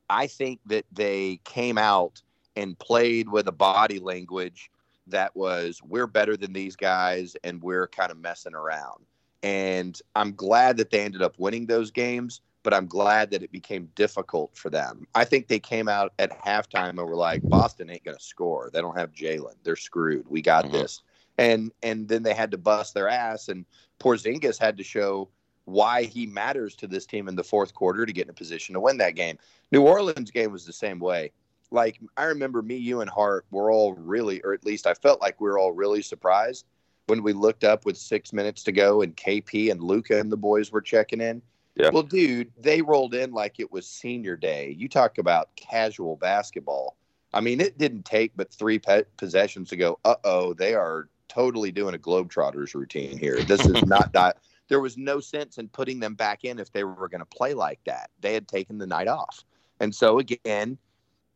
I 0.09 0.27
think 0.27 0.61
that 0.67 0.85
they 0.93 1.41
came 1.45 1.79
out 1.79 2.23
and 2.57 2.79
played 2.79 3.29
with 3.29 3.49
a 3.49 3.53
body 3.53 3.99
language 3.99 4.71
that 5.09 5.35
was 5.37 5.81
we're 5.85 6.07
better 6.07 6.37
than 6.37 6.53
these 6.53 6.77
guys 6.77 7.37
and 7.45 7.63
we're 7.63 7.89
kind 7.89 8.11
of 8.11 8.19
messing 8.19 8.55
around. 8.55 9.05
And 9.43 10.01
I'm 10.17 10.35
glad 10.35 10.77
that 10.79 10.91
they 10.91 11.01
ended 11.01 11.23
up 11.23 11.39
winning 11.39 11.67
those 11.67 11.91
games 11.91 12.41
but 12.67 12.75
I'm 12.75 12.89
glad 12.89 13.31
that 13.31 13.45
it 13.45 13.53
became 13.53 13.89
difficult 13.95 14.57
for 14.57 14.71
them. 14.71 15.07
I 15.15 15.25
think 15.25 15.47
they 15.47 15.61
came 15.61 15.89
out 15.89 16.13
at 16.19 16.37
halftime 16.43 16.89
and 16.89 16.99
were 16.99 17.15
like, 17.15 17.41
Boston 17.45 17.89
ain't 17.89 18.03
going 18.03 18.17
to 18.17 18.23
score. 18.23 18.71
They 18.73 18.81
don't 18.81 18.99
have 18.99 19.13
Jalen. 19.13 19.55
They're 19.63 19.77
screwed. 19.77 20.27
We 20.29 20.43
got 20.43 20.65
mm-hmm. 20.65 20.73
this. 20.73 21.03
And 21.39 21.71
and 21.85 22.09
then 22.09 22.25
they 22.25 22.35
had 22.35 22.51
to 22.51 22.59
bust 22.59 22.93
their 22.93 23.09
ass, 23.09 23.47
and 23.51 23.67
Porzingis 24.01 24.59
had 24.59 24.77
to 24.79 24.83
show 24.83 25.29
why 25.67 26.03
he 26.03 26.27
matters 26.27 26.75
to 26.77 26.89
this 26.89 27.07
team 27.07 27.29
in 27.29 27.37
the 27.37 27.45
fourth 27.45 27.73
quarter 27.73 28.05
to 28.05 28.13
get 28.13 28.25
in 28.25 28.31
a 28.31 28.33
position 28.33 28.73
to 28.73 28.81
win 28.81 28.97
that 28.97 29.15
game. 29.15 29.39
New 29.71 29.83
Orleans 29.83 30.33
game 30.33 30.51
was 30.51 30.67
the 30.67 30.73
same 30.73 30.99
way. 30.99 31.31
Like 31.71 32.01
I 32.17 32.25
remember 32.25 32.63
me, 32.63 32.79
you, 32.79 33.01
and 33.01 33.09
Harp 33.09 33.47
were 33.53 33.71
all 33.71 33.95
really, 33.95 34.41
or 34.43 34.55
at 34.55 34.67
least 34.67 34.89
I 34.89 34.95
felt 34.95 35.21
like 35.21 35.41
we 35.41 35.49
were 35.49 35.61
all 35.61 35.71
really 35.71 36.03
surprised 36.03 36.67
when 37.07 37.23
we 37.23 37.33
looked 37.33 37.63
up 37.63 37.85
with 37.85 37.97
six 37.97 38.33
minutes 38.33 38.65
to 38.65 38.73
go 38.73 39.03
and 39.03 39.17
KP 39.17 39.71
and 39.71 39.81
Luka 39.81 40.19
and 40.19 40.33
the 40.33 40.37
boys 40.37 40.73
were 40.73 40.81
checking 40.81 41.21
in 41.21 41.41
yeah. 41.77 41.91
Well, 41.93 42.03
dude, 42.03 42.51
they 42.59 42.83
rolled 42.83 43.15
in 43.15 43.33
like 43.33 43.61
it 43.61 43.71
was 43.71 43.87
senior 43.87 44.37
day. 44.37 44.75
You 44.79 44.89
talk 44.89 45.19
about 45.19 45.55
casual 45.57 46.17
basketball. 46.17 46.97
I 47.35 47.41
mean, 47.41 47.61
it 47.61 47.77
didn't 47.77 48.05
take 48.05 48.33
but 48.35 48.53
three 48.53 48.79
pe- 48.79 49.05
possessions 49.19 49.69
to 49.71 49.77
go, 49.77 49.99
uh 50.05 50.17
oh, 50.25 50.55
they 50.55 50.75
are 50.75 51.09
totally 51.29 51.71
doing 51.71 51.95
a 51.95 51.99
Globetrotters 51.99 52.75
routine 52.75 53.19
here. 53.19 53.43
This 53.43 53.61
is 53.67 53.85
not 53.87 54.13
that. 54.15 54.39
There 54.69 54.81
was 54.81 54.97
no 54.97 55.21
sense 55.21 55.59
in 55.59 55.69
putting 55.69 56.01
them 56.01 56.15
back 56.15 56.45
in 56.45 56.59
if 56.59 56.73
they 56.73 56.83
were 56.83 57.09
going 57.09 57.21
to 57.21 57.27
play 57.27 57.55
like 57.55 57.79
that. 57.85 58.11
They 58.21 58.33
had 58.33 58.49
taken 58.49 58.79
the 58.79 58.87
night 58.87 59.07
off. 59.07 59.45
And 59.79 59.95
so, 59.95 60.19
again, 60.19 60.79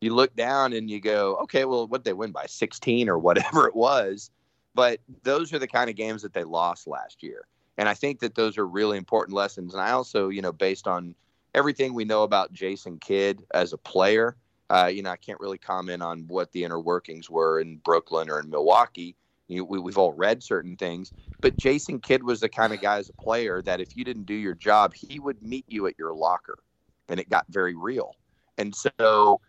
you 0.00 0.14
look 0.14 0.34
down 0.34 0.72
and 0.72 0.88
you 0.90 1.00
go, 1.00 1.36
okay, 1.42 1.64
well, 1.66 1.86
what 1.86 2.02
they 2.04 2.14
win 2.14 2.32
by 2.32 2.46
16 2.46 3.08
or 3.08 3.18
whatever 3.18 3.68
it 3.68 3.76
was. 3.76 4.30
But 4.74 5.00
those 5.22 5.52
are 5.52 5.58
the 5.58 5.68
kind 5.68 5.90
of 5.90 5.96
games 5.96 6.22
that 6.22 6.32
they 6.32 6.44
lost 6.44 6.86
last 6.86 7.22
year. 7.22 7.46
And 7.80 7.88
I 7.88 7.94
think 7.94 8.20
that 8.20 8.34
those 8.34 8.58
are 8.58 8.66
really 8.66 8.98
important 8.98 9.34
lessons. 9.34 9.72
And 9.72 9.82
I 9.82 9.92
also, 9.92 10.28
you 10.28 10.42
know, 10.42 10.52
based 10.52 10.86
on 10.86 11.14
everything 11.54 11.94
we 11.94 12.04
know 12.04 12.24
about 12.24 12.52
Jason 12.52 12.98
Kidd 12.98 13.42
as 13.54 13.72
a 13.72 13.78
player, 13.78 14.36
uh, 14.68 14.90
you 14.92 15.02
know, 15.02 15.08
I 15.08 15.16
can't 15.16 15.40
really 15.40 15.56
comment 15.56 16.02
on 16.02 16.26
what 16.28 16.52
the 16.52 16.62
inner 16.62 16.78
workings 16.78 17.30
were 17.30 17.58
in 17.58 17.78
Brooklyn 17.78 18.28
or 18.28 18.38
in 18.38 18.50
Milwaukee. 18.50 19.16
You, 19.48 19.64
we, 19.64 19.78
we've 19.78 19.96
all 19.96 20.12
read 20.12 20.42
certain 20.42 20.76
things, 20.76 21.14
but 21.40 21.56
Jason 21.56 22.00
Kidd 22.00 22.22
was 22.22 22.40
the 22.40 22.50
kind 22.50 22.74
of 22.74 22.82
guy 22.82 22.98
as 22.98 23.08
a 23.08 23.14
player 23.14 23.62
that 23.62 23.80
if 23.80 23.96
you 23.96 24.04
didn't 24.04 24.26
do 24.26 24.34
your 24.34 24.54
job, 24.54 24.92
he 24.92 25.18
would 25.18 25.42
meet 25.42 25.64
you 25.66 25.86
at 25.86 25.98
your 25.98 26.12
locker, 26.12 26.58
and 27.08 27.18
it 27.18 27.30
got 27.30 27.46
very 27.48 27.74
real. 27.74 28.14
And 28.58 28.74
so 28.74 29.40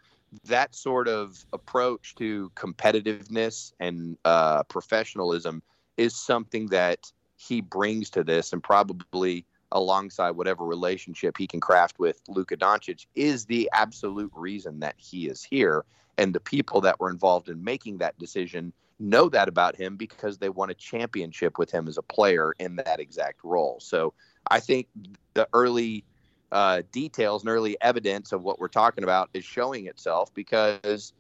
that 0.46 0.74
sort 0.74 1.10
of 1.10 1.46
approach 1.52 2.16
to 2.16 2.50
competitiveness 2.56 3.74
and 3.82 4.18
uh, 4.24 4.64
professionalism 4.64 5.62
is 5.98 6.16
something 6.16 6.68
that 6.68 7.12
he 7.48 7.62
brings 7.62 8.10
to 8.12 8.24
this 8.24 8.54
and 8.54 8.62
probably 8.62 9.46
alongside 9.72 10.32
whatever 10.32 10.64
relationship 10.64 11.38
he 11.38 11.48
can 11.48 11.60
craft 11.60 11.98
with 11.98 12.22
Luka 12.28 12.56
Doncic 12.56 13.08
is 13.16 13.46
the 13.46 13.70
absolute 13.74 14.32
reason 14.36 14.80
that 14.82 14.96
he 14.98 15.28
is 15.28 15.44
here. 15.44 15.86
And 16.18 16.36
the 16.36 16.40
people 16.40 16.82
that 16.82 17.00
were 17.00 17.10
involved 17.10 17.50
in 17.50 17.64
making 17.64 17.98
that 18.00 18.20
decision 18.20 18.74
know 19.00 19.30
that 19.30 19.48
about 19.48 19.76
him 19.76 19.96
because 19.96 20.38
they 20.38 20.50
won 20.50 20.70
a 20.70 20.76
championship 20.76 21.58
with 21.58 21.72
him 21.72 21.88
as 21.88 21.98
a 21.98 22.04
player 22.04 22.54
in 22.60 22.76
that 22.76 23.00
exact 23.00 23.44
role. 23.44 23.80
So 23.80 24.14
I 24.50 24.60
think 24.60 24.88
the 25.34 25.48
early 25.54 26.04
uh, 26.52 26.84
details 26.92 27.42
and 27.42 27.50
early 27.50 27.76
evidence 27.82 28.34
of 28.34 28.44
what 28.44 28.60
we're 28.60 28.68
talking 28.68 29.04
about 29.04 29.30
is 29.34 29.46
showing 29.46 29.88
itself 29.88 30.32
because 30.34 31.14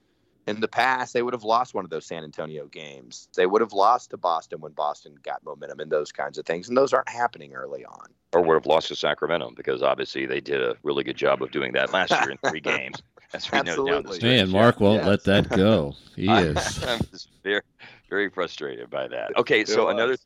in 0.47 0.59
the 0.59 0.67
past 0.67 1.13
they 1.13 1.21
would 1.21 1.33
have 1.33 1.43
lost 1.43 1.73
one 1.73 1.83
of 1.83 1.89
those 1.89 2.05
San 2.05 2.23
Antonio 2.23 2.65
games. 2.65 3.27
They 3.35 3.45
would 3.45 3.61
have 3.61 3.73
lost 3.73 4.09
to 4.11 4.17
Boston 4.17 4.59
when 4.59 4.71
Boston 4.71 5.15
got 5.23 5.43
momentum 5.43 5.79
and 5.79 5.91
those 5.91 6.11
kinds 6.11 6.37
of 6.37 6.45
things, 6.45 6.67
and 6.67 6.77
those 6.77 6.93
aren't 6.93 7.09
happening 7.09 7.53
early 7.53 7.85
on. 7.85 8.07
Or 8.33 8.41
would 8.41 8.55
have 8.55 8.65
lost 8.65 8.87
to 8.87 8.95
Sacramento 8.95 9.51
because 9.55 9.81
obviously 9.81 10.25
they 10.25 10.41
did 10.41 10.61
a 10.61 10.75
really 10.83 11.03
good 11.03 11.17
job 11.17 11.41
of 11.41 11.51
doing 11.51 11.73
that 11.73 11.91
last 11.91 12.11
year 12.11 12.31
in 12.31 12.37
three 12.49 12.59
games. 12.61 13.01
As 13.33 13.49
we 13.51 13.59
Absolutely. 13.59 13.91
know 13.91 14.01
down 14.01 14.11
the 14.11 14.25
Man, 14.25 14.49
Mark 14.49 14.79
won't 14.79 15.03
yes. 15.03 15.07
let 15.07 15.23
that 15.25 15.49
go. 15.49 15.95
He 16.15 16.29
is. 16.29 16.83
I'm 16.87 16.99
just 17.09 17.29
very, 17.41 17.61
very 18.09 18.29
frustrated 18.29 18.89
by 18.89 19.07
that. 19.07 19.35
Okay, 19.37 19.63
so 19.63 19.87
another 19.87 20.17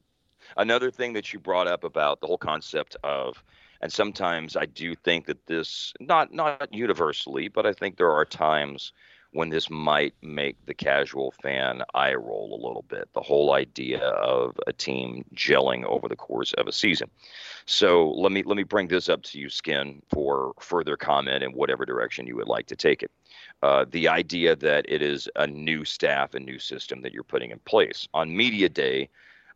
another 0.57 0.89
thing 0.89 1.13
that 1.13 1.31
you 1.31 1.39
brought 1.39 1.67
up 1.67 1.83
about 1.83 2.19
the 2.21 2.27
whole 2.27 2.39
concept 2.39 2.95
of 3.03 3.41
and 3.81 3.91
sometimes 3.93 4.55
I 4.55 4.65
do 4.65 4.95
think 4.95 5.27
that 5.27 5.45
this 5.45 5.93
not 5.99 6.33
not 6.33 6.73
universally, 6.73 7.49
but 7.49 7.67
I 7.67 7.73
think 7.73 7.97
there 7.97 8.11
are 8.11 8.25
times 8.25 8.93
when 9.35 9.49
this 9.49 9.69
might 9.69 10.13
make 10.21 10.55
the 10.65 10.73
casual 10.73 11.31
fan 11.43 11.81
eye 11.93 12.13
roll 12.13 12.53
a 12.53 12.63
little 12.65 12.85
bit. 12.87 13.09
The 13.13 13.21
whole 13.21 13.53
idea 13.53 13.99
of 13.99 14.57
a 14.65 14.71
team 14.71 15.25
gelling 15.35 15.83
over 15.83 16.07
the 16.07 16.15
course 16.15 16.53
of 16.53 16.67
a 16.67 16.71
season. 16.71 17.09
So 17.65 18.11
let 18.11 18.31
me 18.31 18.43
let 18.43 18.55
me 18.55 18.63
bring 18.63 18.87
this 18.87 19.09
up 19.09 19.23
to 19.23 19.37
you, 19.37 19.49
Skin, 19.49 20.01
for 20.09 20.53
further 20.61 20.95
comment 20.95 21.43
in 21.43 21.51
whatever 21.51 21.85
direction 21.85 22.25
you 22.25 22.37
would 22.37 22.47
like 22.47 22.67
to 22.67 22.77
take 22.77 23.03
it. 23.03 23.11
Uh, 23.61 23.83
the 23.91 24.07
idea 24.07 24.55
that 24.55 24.85
it 24.87 25.01
is 25.01 25.27
a 25.35 25.45
new 25.45 25.83
staff, 25.83 26.33
a 26.33 26.39
new 26.39 26.57
system 26.57 27.01
that 27.01 27.11
you're 27.11 27.23
putting 27.23 27.51
in 27.51 27.59
place. 27.59 28.07
On 28.13 28.35
media 28.35 28.69
day, 28.69 29.09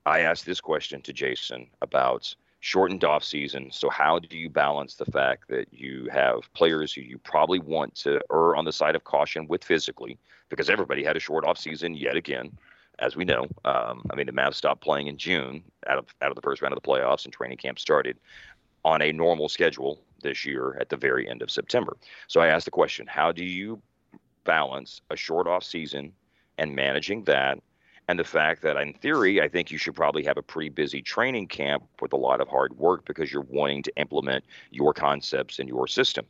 I 0.06 0.20
asked 0.20 0.46
this 0.46 0.60
question 0.60 1.02
to 1.04 1.14
Jason 1.14 1.68
about 1.82 2.36
shortened 2.60 3.04
off 3.04 3.24
season. 3.24 3.70
So 3.72 3.90
how 3.90 4.20
do 4.20 4.38
you 4.38 4.50
balance 4.50 4.96
the 4.96 5.06
fact 5.06 5.48
that 5.48 5.68
you 5.72 6.10
have 6.12 6.42
players 6.54 6.94
who 6.94 7.02
you 7.02 7.18
probably 7.18 7.60
want 7.60 7.96
to 7.96 8.20
err 8.32 8.56
on 8.56 8.66
the 8.66 8.72
side 8.72 8.96
of 8.96 9.04
caution 9.04 9.48
with 9.48 9.64
physically, 9.64 10.18
because 10.50 10.70
everybody 10.70 11.04
had 11.04 11.16
a 11.16 11.22
short 11.22 11.46
off 11.46 11.58
season 11.58 11.94
yet 11.94 12.16
again, 12.16 12.52
as 13.00 13.16
we 13.16 13.24
know. 13.24 13.48
Um, 13.64 14.04
I 14.12 14.16
mean, 14.16 14.26
the 14.26 14.34
Mavs 14.34 14.56
stopped 14.56 14.82
playing 14.82 15.08
in 15.08 15.18
June 15.18 15.64
out 15.88 15.98
of 15.98 16.06
out 16.22 16.32
of 16.32 16.36
the 16.36 16.42
first 16.42 16.62
round 16.62 16.76
of 16.76 16.82
the 16.82 16.88
playoffs, 16.88 17.24
and 17.26 17.34
training 17.34 17.58
camp 17.58 17.80
started 17.80 18.18
on 18.84 19.02
a 19.02 19.12
normal 19.12 19.48
schedule 19.48 20.02
this 20.22 20.46
year 20.46 20.78
at 20.82 20.90
the 20.90 20.98
very 20.98 21.30
end 21.30 21.42
of 21.42 21.50
September. 21.50 21.96
So 22.28 22.42
I 22.42 22.48
asked 22.48 22.66
the 22.66 22.72
question: 22.72 23.08
How 23.08 23.32
do 23.32 23.46
you 23.46 23.82
balance 24.44 25.02
a 25.10 25.16
short 25.16 25.48
off 25.48 25.64
season 25.64 26.12
and 26.58 26.76
managing 26.76 27.24
that 27.24 27.60
and 28.10 28.18
the 28.18 28.24
fact 28.24 28.64
that 28.64 28.76
in 28.76 28.92
theory 28.92 29.40
i 29.40 29.48
think 29.48 29.70
you 29.70 29.78
should 29.78 29.96
probably 29.96 30.24
have 30.24 30.38
a 30.38 30.42
pretty 30.42 30.70
busy 30.70 31.00
training 31.00 31.48
camp 31.48 31.84
with 32.02 32.12
a 32.12 32.18
lot 32.18 32.42
of 32.42 32.48
hard 32.48 32.76
work 32.76 33.06
because 33.06 33.32
you're 33.32 33.44
wanting 33.44 33.84
to 33.84 33.96
implement 33.98 34.44
your 34.72 34.94
concepts 34.94 35.60
in 35.60 35.68
your 35.68 35.88
system. 35.88 36.26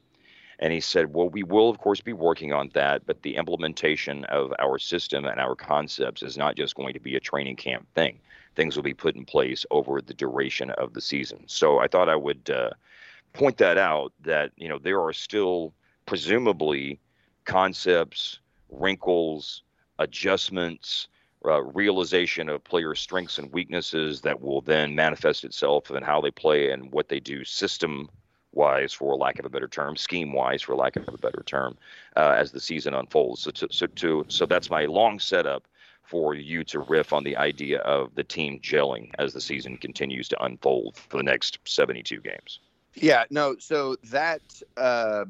And 0.59 0.73
he 0.73 0.81
said 0.81 1.13
well 1.13 1.29
we 1.29 1.43
will 1.43 1.69
of 1.69 1.77
course 1.77 2.01
be 2.01 2.11
working 2.11 2.51
on 2.51 2.69
that 2.73 3.05
but 3.05 3.21
the 3.21 3.37
implementation 3.37 4.25
of 4.25 4.53
our 4.59 4.77
system 4.77 5.23
and 5.23 5.39
our 5.39 5.55
concepts 5.55 6.21
is 6.21 6.37
not 6.37 6.57
just 6.57 6.75
going 6.75 6.93
to 6.93 6.99
be 6.99 7.15
a 7.15 7.19
training 7.21 7.55
camp 7.55 7.87
thing. 7.95 8.19
Things 8.57 8.75
will 8.75 8.83
be 8.83 8.93
put 8.93 9.15
in 9.15 9.23
place 9.23 9.65
over 9.71 10.01
the 10.01 10.13
duration 10.13 10.71
of 10.71 10.93
the 10.93 11.01
season. 11.01 11.43
So 11.47 11.79
i 11.79 11.87
thought 11.87 12.09
i 12.09 12.15
would 12.27 12.49
uh, 12.49 12.71
point 13.31 13.57
that 13.59 13.77
out 13.77 14.11
that 14.23 14.51
you 14.57 14.67
know 14.67 14.79
there 14.79 15.01
are 15.01 15.13
still 15.13 15.73
presumably 16.05 16.99
concepts 17.45 18.39
wrinkles 18.69 19.63
adjustments 19.97 21.07
uh, 21.45 21.61
realization 21.61 22.49
of 22.49 22.63
player 22.63 22.95
strengths 22.95 23.37
and 23.37 23.51
weaknesses 23.51 24.21
that 24.21 24.41
will 24.41 24.61
then 24.61 24.93
manifest 24.93 25.43
itself 25.43 25.89
in 25.91 26.03
how 26.03 26.19
they 26.19 26.31
play 26.31 26.71
and 26.71 26.91
what 26.91 27.07
they 27.07 27.19
do 27.19 27.43
system 27.45 28.09
wise, 28.51 28.91
for 28.91 29.15
lack 29.15 29.39
of 29.39 29.45
a 29.45 29.49
better 29.49 29.67
term, 29.67 29.95
scheme 29.95 30.33
wise, 30.33 30.61
for 30.61 30.75
lack 30.75 30.95
of 30.95 31.07
a 31.07 31.17
better 31.17 31.43
term, 31.45 31.77
uh, 32.17 32.35
as 32.37 32.51
the 32.51 32.59
season 32.59 32.93
unfolds. 32.93 33.41
So, 33.41 33.51
to, 33.51 33.67
so, 33.71 33.87
to, 33.87 34.25
so 34.27 34.45
that's 34.45 34.69
my 34.69 34.85
long 34.85 35.19
setup 35.19 35.67
for 36.03 36.33
you 36.33 36.63
to 36.63 36.79
riff 36.79 37.13
on 37.13 37.23
the 37.23 37.37
idea 37.37 37.79
of 37.81 38.15
the 38.15 38.23
team 38.23 38.59
gelling 38.61 39.11
as 39.19 39.31
the 39.31 39.41
season 39.41 39.77
continues 39.77 40.27
to 40.29 40.43
unfold 40.43 40.97
for 40.97 41.17
the 41.17 41.23
next 41.23 41.59
72 41.65 42.19
games. 42.21 42.59
Yeah, 42.95 43.25
no. 43.29 43.55
So 43.59 43.95
that 44.05 44.41
uh, 44.75 45.25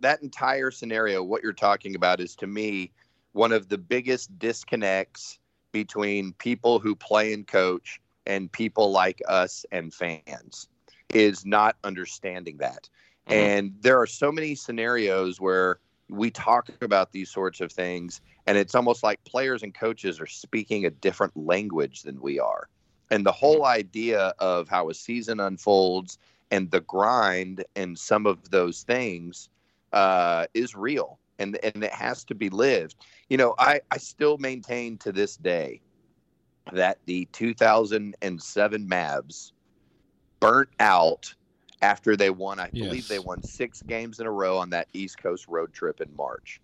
that 0.00 0.22
entire 0.22 0.70
scenario, 0.70 1.22
what 1.22 1.42
you're 1.42 1.52
talking 1.52 1.94
about, 1.94 2.20
is 2.20 2.34
to 2.36 2.46
me 2.46 2.90
one 3.32 3.52
of 3.52 3.68
the 3.68 3.78
biggest 3.78 4.36
disconnects 4.38 5.38
between 5.72 6.32
people 6.34 6.78
who 6.78 6.94
play 6.94 7.32
and 7.32 7.46
coach 7.46 8.00
and 8.26 8.50
people 8.50 8.90
like 8.90 9.20
us 9.28 9.64
and 9.72 9.92
fans 9.92 10.68
is 11.14 11.44
not 11.44 11.76
understanding 11.84 12.58
that. 12.58 12.88
Mm-hmm. 13.26 13.32
And 13.32 13.74
there 13.80 14.00
are 14.00 14.06
so 14.06 14.30
many 14.30 14.54
scenarios 14.54 15.40
where 15.40 15.78
we 16.08 16.30
talk 16.30 16.70
about 16.80 17.12
these 17.12 17.30
sorts 17.30 17.60
of 17.60 17.70
things, 17.70 18.20
and 18.46 18.56
it's 18.56 18.74
almost 18.74 19.02
like 19.02 19.22
players 19.24 19.62
and 19.62 19.74
coaches 19.74 20.20
are 20.20 20.26
speaking 20.26 20.86
a 20.86 20.90
different 20.90 21.36
language 21.36 22.02
than 22.02 22.20
we 22.20 22.38
are. 22.40 22.68
And 23.10 23.24
the 23.24 23.32
whole 23.32 23.60
mm-hmm. 23.60 23.78
idea 23.78 24.34
of 24.38 24.68
how 24.68 24.90
a 24.90 24.94
season 24.94 25.40
unfolds 25.40 26.18
and 26.50 26.70
the 26.70 26.80
grind 26.80 27.64
and 27.76 27.98
some 27.98 28.26
of 28.26 28.50
those 28.50 28.82
things 28.82 29.50
uh, 29.92 30.46
is 30.54 30.74
real 30.74 31.18
and 31.38 31.56
and 31.62 31.82
it 31.82 31.92
has 31.92 32.24
to 32.24 32.34
be 32.34 32.50
lived. 32.50 32.96
You 33.28 33.36
know, 33.36 33.54
I 33.58 33.80
I 33.90 33.98
still 33.98 34.38
maintain 34.38 34.98
to 34.98 35.12
this 35.12 35.36
day 35.36 35.80
that 36.72 36.98
the 37.06 37.26
2007 37.32 38.88
Mavs 38.88 39.52
burnt 40.40 40.68
out 40.80 41.34
after 41.80 42.16
they 42.16 42.30
won. 42.30 42.60
I 42.60 42.68
yes. 42.72 42.86
believe 42.86 43.08
they 43.08 43.18
won 43.18 43.42
six 43.42 43.82
games 43.82 44.20
in 44.20 44.26
a 44.26 44.30
row 44.30 44.58
on 44.58 44.70
that 44.70 44.88
East 44.92 45.18
Coast 45.18 45.46
road 45.48 45.72
trip 45.72 46.00
in 46.00 46.14
March, 46.16 46.60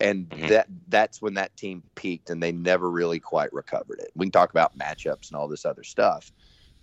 and 0.00 0.28
mm-hmm. 0.28 0.48
that 0.48 0.68
that's 0.88 1.20
when 1.22 1.34
that 1.34 1.56
team 1.56 1.82
peaked, 1.94 2.30
and 2.30 2.42
they 2.42 2.52
never 2.52 2.90
really 2.90 3.20
quite 3.20 3.52
recovered 3.52 4.00
it. 4.00 4.10
We 4.14 4.26
can 4.26 4.32
talk 4.32 4.50
about 4.50 4.76
matchups 4.78 5.28
and 5.28 5.36
all 5.36 5.48
this 5.48 5.64
other 5.64 5.84
stuff, 5.84 6.32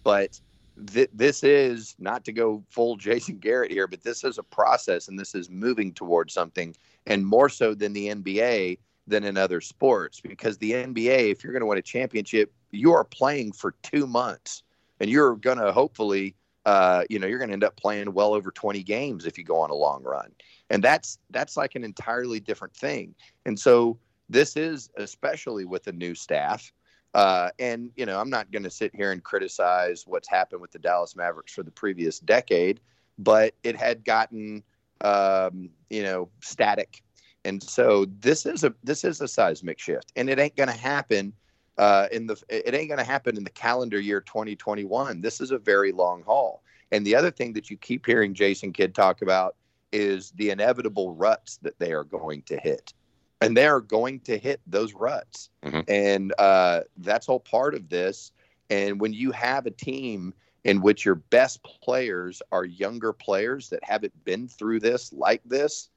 but 0.03 0.39
th- 0.87 1.09
this 1.13 1.43
is 1.43 1.95
not 1.99 2.25
to 2.25 2.31
go 2.31 2.63
full 2.69 2.95
Jason 2.95 3.37
Garrett 3.37 3.71
here, 3.71 3.87
but 3.87 4.03
this 4.03 4.23
is 4.23 4.37
a 4.37 4.43
process 4.43 5.07
and 5.07 5.19
this 5.19 5.35
is 5.35 5.49
moving 5.49 5.93
towards 5.93 6.33
something, 6.33 6.75
and 7.05 7.25
more 7.25 7.49
so 7.49 7.73
than 7.73 7.93
the 7.93 8.09
NBA 8.09 8.79
than 9.07 9.23
in 9.23 9.37
other 9.37 9.61
sports. 9.61 10.21
Because 10.21 10.57
the 10.57 10.71
NBA, 10.71 11.31
if 11.31 11.43
you're 11.43 11.53
going 11.53 11.61
to 11.61 11.65
win 11.65 11.77
a 11.77 11.83
championship, 11.83 12.53
you 12.71 12.93
are 12.93 13.03
playing 13.03 13.53
for 13.53 13.75
two 13.83 14.07
months, 14.07 14.63
and 14.99 15.09
you're 15.09 15.35
going 15.35 15.57
to 15.57 15.71
hopefully, 15.71 16.35
uh, 16.65 17.03
you 17.09 17.19
know, 17.19 17.27
you're 17.27 17.39
going 17.39 17.49
to 17.49 17.53
end 17.53 17.63
up 17.63 17.75
playing 17.77 18.13
well 18.13 18.33
over 18.33 18.51
20 18.51 18.83
games 18.83 19.25
if 19.25 19.37
you 19.37 19.43
go 19.43 19.59
on 19.59 19.69
a 19.69 19.75
long 19.75 20.03
run, 20.03 20.31
and 20.69 20.83
that's 20.83 21.17
that's 21.31 21.57
like 21.57 21.75
an 21.75 21.83
entirely 21.83 22.39
different 22.39 22.75
thing. 22.75 23.15
And 23.45 23.59
so 23.59 23.97
this 24.29 24.55
is 24.55 24.89
especially 24.97 25.65
with 25.65 25.87
a 25.87 25.91
new 25.91 26.13
staff 26.13 26.71
uh, 27.13 27.49
and 27.57 27.91
you 27.95 28.05
know, 28.05 28.19
I'm 28.19 28.29
not 28.29 28.51
going 28.51 28.63
to 28.63 28.69
sit 28.69 28.93
here 28.93 29.11
and 29.11 29.23
criticize 29.23 30.05
what's 30.05 30.27
happened 30.27 30.61
with 30.61 30.71
the 30.71 30.79
Dallas 30.79 31.15
Mavericks 31.15 31.53
for 31.53 31.63
the 31.63 31.71
previous 31.71 32.19
decade, 32.19 32.79
but 33.17 33.55
it 33.63 33.75
had 33.75 34.05
gotten 34.05 34.63
um, 35.01 35.69
you 35.89 36.03
know 36.03 36.29
static, 36.41 37.03
and 37.45 37.61
so 37.61 38.05
this 38.19 38.45
is 38.45 38.63
a 38.63 38.73
this 38.83 39.03
is 39.03 39.21
a 39.21 39.27
seismic 39.27 39.79
shift, 39.79 40.11
and 40.15 40.29
it 40.29 40.39
ain't 40.39 40.55
going 40.55 40.69
to 40.69 40.77
happen. 40.77 41.33
Uh, 41.77 42.07
in 42.11 42.27
the 42.27 42.35
it 42.49 42.73
ain't 42.73 42.89
going 42.89 42.99
to 42.99 43.05
happen 43.05 43.37
in 43.37 43.43
the 43.43 43.49
calendar 43.49 43.99
year 43.99 44.19
2021. 44.19 45.21
This 45.21 45.39
is 45.39 45.51
a 45.51 45.57
very 45.57 45.93
long 45.93 46.23
haul. 46.23 46.61
And 46.91 47.05
the 47.05 47.15
other 47.15 47.31
thing 47.31 47.53
that 47.53 47.69
you 47.69 47.77
keep 47.77 48.05
hearing 48.05 48.33
Jason 48.33 48.73
Kidd 48.73 48.93
talk 48.93 49.21
about 49.21 49.55
is 49.93 50.31
the 50.31 50.49
inevitable 50.49 51.13
ruts 51.13 51.57
that 51.61 51.79
they 51.79 51.93
are 51.93 52.03
going 52.03 52.41
to 52.43 52.57
hit 52.57 52.93
and 53.41 53.55
they're 53.55 53.79
going 53.79 54.19
to 54.21 54.37
hit 54.37 54.61
those 54.67 54.93
ruts. 54.93 55.49
Mm-hmm. 55.63 55.81
And 55.87 56.33
uh, 56.37 56.81
that's 56.97 57.29
all 57.29 57.39
part 57.39 57.73
of 57.75 57.89
this. 57.89 58.31
And 58.69 58.99
when 58.99 59.13
you 59.13 59.31
have 59.31 59.65
a 59.65 59.71
team 59.71 60.33
in 60.63 60.81
which 60.81 61.05
your 61.05 61.15
best 61.15 61.63
players 61.63 62.41
are 62.51 62.65
younger 62.65 63.13
players 63.13 63.69
that 63.69 63.83
haven't 63.83 64.13
been 64.25 64.47
through 64.47 64.81
this 64.81 65.13
like 65.13 65.41
this, 65.45 65.89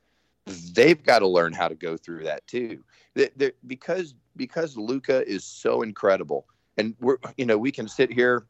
they've 0.72 1.02
got 1.02 1.20
to 1.20 1.26
learn 1.26 1.52
how 1.52 1.68
to 1.68 1.75
go 1.75 1.96
through 1.96 2.25
that 2.25 2.46
too. 2.46 2.82
They're, 3.14 3.52
because 3.66 4.14
because 4.37 4.76
Luka 4.76 5.28
is 5.28 5.44
so 5.44 5.82
incredible, 5.82 6.46
and 6.78 6.94
we're 7.00 7.18
you 7.37 7.44
know 7.44 7.58
we 7.58 7.70
can 7.70 7.87
sit 7.87 8.11
here 8.11 8.46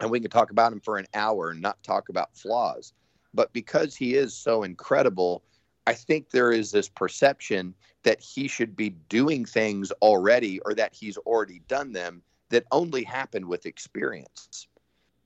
and 0.00 0.10
we 0.10 0.20
can 0.20 0.30
talk 0.30 0.50
about 0.50 0.72
him 0.72 0.80
for 0.80 0.98
an 0.98 1.06
hour 1.14 1.50
and 1.50 1.60
not 1.60 1.82
talk 1.82 2.08
about 2.08 2.36
flaws, 2.36 2.92
but 3.32 3.52
because 3.52 3.96
he 3.96 4.14
is 4.14 4.34
so 4.34 4.62
incredible, 4.62 5.42
I 5.86 5.94
think 5.94 6.30
there 6.30 6.52
is 6.52 6.70
this 6.70 6.88
perception 6.88 7.74
that 8.04 8.20
he 8.20 8.48
should 8.48 8.76
be 8.76 8.90
doing 8.90 9.44
things 9.44 9.90
already 10.02 10.60
or 10.60 10.74
that 10.74 10.94
he's 10.94 11.16
already 11.18 11.60
done 11.68 11.92
them 11.92 12.22
that 12.50 12.64
only 12.70 13.02
happen 13.02 13.48
with 13.48 13.66
experience. 13.66 14.68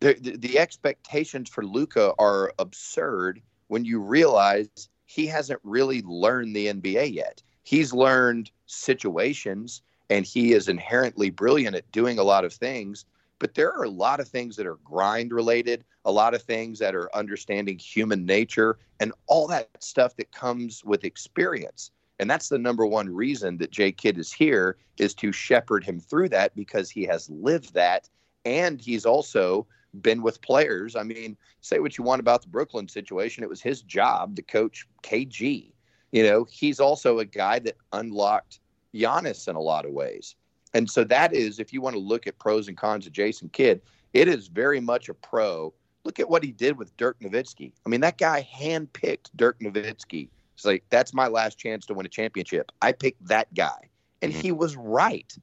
The, 0.01 0.15
the, 0.15 0.37
the 0.37 0.59
expectations 0.59 1.49
for 1.49 1.65
Luka 1.65 2.15
are 2.19 2.53
absurd 2.59 3.43
when 3.69 3.85
you 3.85 4.01
realize 4.01 4.89
he 5.07 5.27
hasn't 5.27 5.61
really 5.63 6.03
learned 6.03 6.55
the 6.55 6.67
NBA 6.67 7.13
yet. 7.15 7.43
He's 7.63 7.93
learned 7.93 8.51
situations 8.67 9.83
and 10.09 10.25
he 10.25 10.53
is 10.53 10.69
inherently 10.69 11.31
brilliant 11.31 11.77
at 11.77 11.91
doing 11.91 12.19
a 12.19 12.25
lot 12.25 12.45
of 12.45 12.53
things, 12.53 13.05
but 13.38 13.55
there 13.55 13.73
are 13.73 13.85
a 13.85 13.90
lot 13.90 14.21
of 14.21 14.28
things 14.28 14.57
that 14.57 14.66
are 14.66 14.78
grind 14.85 15.33
related, 15.33 15.85
a 16.05 16.12
lot 16.12 16.35
of 16.35 16.43
things 16.43 16.78
that 16.78 16.95
are 16.95 17.14
understanding 17.14 17.78
human 17.78 18.25
nature, 18.25 18.78
and 19.00 19.12
all 19.26 19.47
that 19.47 19.69
stuff 19.83 20.16
that 20.16 20.33
comes 20.33 20.85
with 20.85 21.05
experience. 21.05 21.90
And 22.19 22.31
that's 22.31 22.49
the 22.49 22.59
number 22.59 22.87
one 22.87 23.09
reason 23.09 23.59
that 23.59 23.71
Jay 23.71 23.93
Kidd 23.93 24.19
is 24.19 24.33
here 24.33 24.78
is 24.99 25.14
to 25.14 25.33
shepherd 25.33 25.85
him 25.85 26.00
through 26.00 26.31
that 26.31 26.55
because 26.57 26.90
he 26.90 27.05
has 27.05 27.28
lived 27.28 27.75
that 27.75 28.09
and 28.47 28.81
he's 28.81 29.05
also 29.05 29.66
been 30.00 30.23
with 30.23 30.40
players. 30.40 30.97
I 30.97 31.02
mean, 31.02 31.37
say 31.61 31.81
what 31.81 31.99
you 31.99 32.05
want 32.05 32.20
about 32.20 32.42
the 32.42 32.49
Brooklyn 32.49 32.88
situation, 32.88 33.42
it 33.42 33.51
was 33.51 33.61
his 33.61 33.83
job 33.83 34.37
to 34.37 34.42
coach 34.42 34.87
KG. 35.03 35.72
You 36.12 36.22
know, 36.22 36.46
he's 36.51 36.81
also 36.81 37.18
a 37.18 37.25
guy 37.25 37.59
that 37.61 37.77
unlocked 37.92 38.61
Giannis 38.94 39.49
in 39.49 39.57
a 39.57 39.61
lot 39.61 39.85
of 39.85 39.92
ways. 39.92 40.37
And 40.74 40.90
so 40.90 41.05
that 41.05 41.35
is, 41.35 41.59
if 41.59 41.72
you 41.72 41.81
want 41.81 41.94
to 41.94 42.00
look 42.00 42.26
at 42.26 42.38
pros 42.38 42.68
and 42.68 42.76
cons 42.76 43.07
of 43.07 43.12
Jason 43.12 43.48
Kidd, 43.48 43.81
it 44.12 44.29
is 44.29 44.48
very 44.48 44.81
much 44.81 45.09
a 45.09 45.14
pro. 45.14 45.72
Look 46.05 46.20
at 46.20 46.29
what 46.29 46.44
he 46.44 46.52
did 46.52 46.76
with 46.76 46.96
Dirk 46.96 47.18
Nowitzki. 47.20 47.72
I 47.85 47.88
mean, 47.88 48.00
that 48.02 48.18
guy 48.18 48.46
handpicked 48.55 49.31
Dirk 49.37 49.59
Nowitzki. 49.61 50.29
It's 50.55 50.64
like, 50.64 50.85
that's 50.90 51.12
my 51.12 51.26
last 51.29 51.59
chance 51.59 51.85
to 51.87 51.94
win 51.94 52.07
a 52.07 52.09
championship. 52.09 52.72
I 52.81 52.92
picked 52.92 53.26
that 53.26 53.52
guy. 53.55 53.90
And 54.22 54.33
mm-hmm. 54.33 54.40
he 54.40 54.52
was 54.52 54.76
right. 54.76 55.35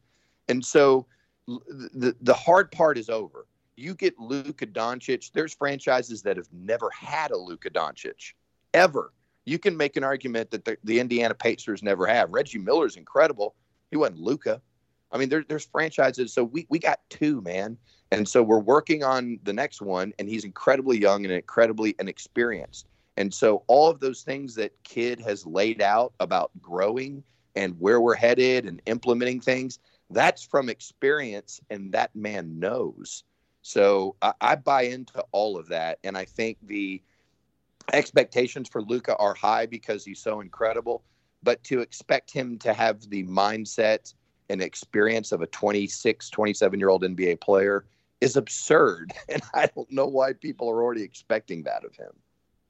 And 0.50 0.64
so 0.64 1.06
the, 1.48 2.16
the 2.22 2.34
hard 2.34 2.72
part 2.72 2.98
is 2.98 3.10
over. 3.10 3.46
You 3.76 3.96
get 3.96 4.18
Luka 4.20 4.66
Doncic. 4.66 5.32
There's 5.32 5.54
franchises 5.54 6.22
that 6.24 6.38
have 6.38 6.48
never 6.52 6.90
had 6.92 7.32
a 7.32 7.38
Luka 7.38 7.70
Doncic 7.70 8.34
ever. 8.74 9.14
You 9.46 9.60
can 9.60 9.76
make 9.76 9.98
an 9.98 10.04
argument 10.04 10.52
that 10.52 10.64
the, 10.64 10.78
the 10.84 11.00
Indiana 11.00 11.34
Pacers 11.34 11.84
never 11.84 12.08
have. 12.08 12.32
Reggie 12.32 12.60
Miller's 12.60 12.96
incredible. 12.96 13.56
He 13.92 13.98
wasn't 13.98 14.20
Luka. 14.20 14.62
I 15.14 15.18
mean, 15.20 15.30
there, 15.30 15.46
there's 15.48 15.66
franchises. 15.66 16.34
So 16.34 16.44
we, 16.44 16.66
we 16.70 16.80
got 16.80 17.00
two, 17.10 17.40
man. 17.42 17.78
And 18.12 18.28
so 18.28 18.44
we're 18.44 18.60
working 18.60 19.04
on 19.04 19.40
the 19.44 19.54
next 19.54 19.82
one, 19.82 20.14
and 20.20 20.28
he's 20.28 20.44
incredibly 20.44 21.00
young 21.00 21.24
and 21.24 21.34
incredibly 21.34 21.96
inexperienced. 22.00 22.88
And 23.16 23.34
so 23.34 23.64
all 23.68 23.90
of 23.90 24.00
those 24.00 24.24
things 24.24 24.56
that 24.56 24.72
Kidd 24.84 25.20
has 25.22 25.46
laid 25.46 25.82
out 25.82 26.14
about 26.20 26.52
growing 26.62 27.24
and 27.56 27.80
where 27.80 28.02
we're 28.02 28.16
headed 28.16 28.66
and 28.66 28.82
implementing 28.88 29.40
things, 29.40 29.80
that's 30.10 30.44
from 30.44 30.70
experience, 30.70 31.62
and 31.70 31.92
that 31.94 32.16
man 32.16 32.60
knows. 32.60 33.24
So 33.62 34.16
I, 34.22 34.34
I 34.42 34.56
buy 34.56 34.84
into 34.84 35.24
all 35.32 35.58
of 35.58 35.70
that, 35.70 36.00
and 36.04 36.18
I 36.18 36.26
think 36.26 36.58
the 36.64 37.02
expectations 37.92 38.68
for 38.70 38.82
Luka 38.82 39.16
are 39.18 39.36
high 39.36 39.68
because 39.68 40.04
he's 40.04 40.20
so 40.20 40.42
incredible. 40.42 41.04
But 41.44 41.64
to 41.66 41.82
expect 41.82 42.32
him 42.32 42.58
to 42.60 42.74
have 42.74 43.10
the 43.10 43.26
mindset 43.26 44.14
and 44.50 44.62
experience 44.62 45.32
of 45.32 45.42
a 45.42 45.48
26, 45.48 46.30
27 46.30 46.80
year 46.80 46.90
old 46.90 47.04
NBA 47.04 47.42
player 47.42 47.86
is 48.22 48.36
absurd. 48.36 49.14
And 49.30 49.42
I 49.54 49.68
don't 49.68 49.92
know 49.92 50.08
why 50.08 50.34
people 50.34 50.70
are 50.70 50.82
already 50.82 51.04
expecting 51.04 51.64
that 51.64 51.84
of 51.84 51.96
him. 51.96 52.12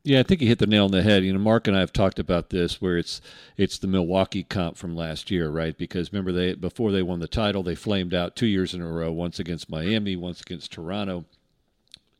Yeah, 0.06 0.20
I 0.20 0.24
think 0.24 0.42
you 0.42 0.48
hit 0.48 0.60
the 0.60 0.68
nail 0.68 0.86
on 0.86 0.92
the 0.92 1.02
head. 1.02 1.24
You 1.24 1.32
know, 1.32 1.40
Mark 1.40 1.66
and 1.66 1.78
I 1.78 1.80
have 1.80 1.94
talked 1.94 2.20
about 2.20 2.50
this, 2.50 2.82
where 2.82 2.98
it's 2.98 3.22
it's 3.56 3.78
the 3.78 3.88
Milwaukee 3.88 4.44
comp 4.44 4.76
from 4.76 4.98
last 4.98 5.32
year, 5.32 5.50
right? 5.50 5.78
Because 5.78 6.12
remember, 6.12 6.34
they 6.34 6.56
before 6.56 6.92
they 6.92 7.02
won 7.02 7.20
the 7.20 7.28
title, 7.28 7.64
they 7.64 7.76
flamed 7.76 8.14
out 8.14 8.36
two 8.36 8.46
years 8.46 8.74
in 8.74 8.82
a 8.82 8.92
row, 8.92 9.14
once 9.14 9.40
against 9.40 9.70
Miami, 9.70 10.18
once 10.18 10.42
against 10.42 10.74
Toronto. 10.74 11.24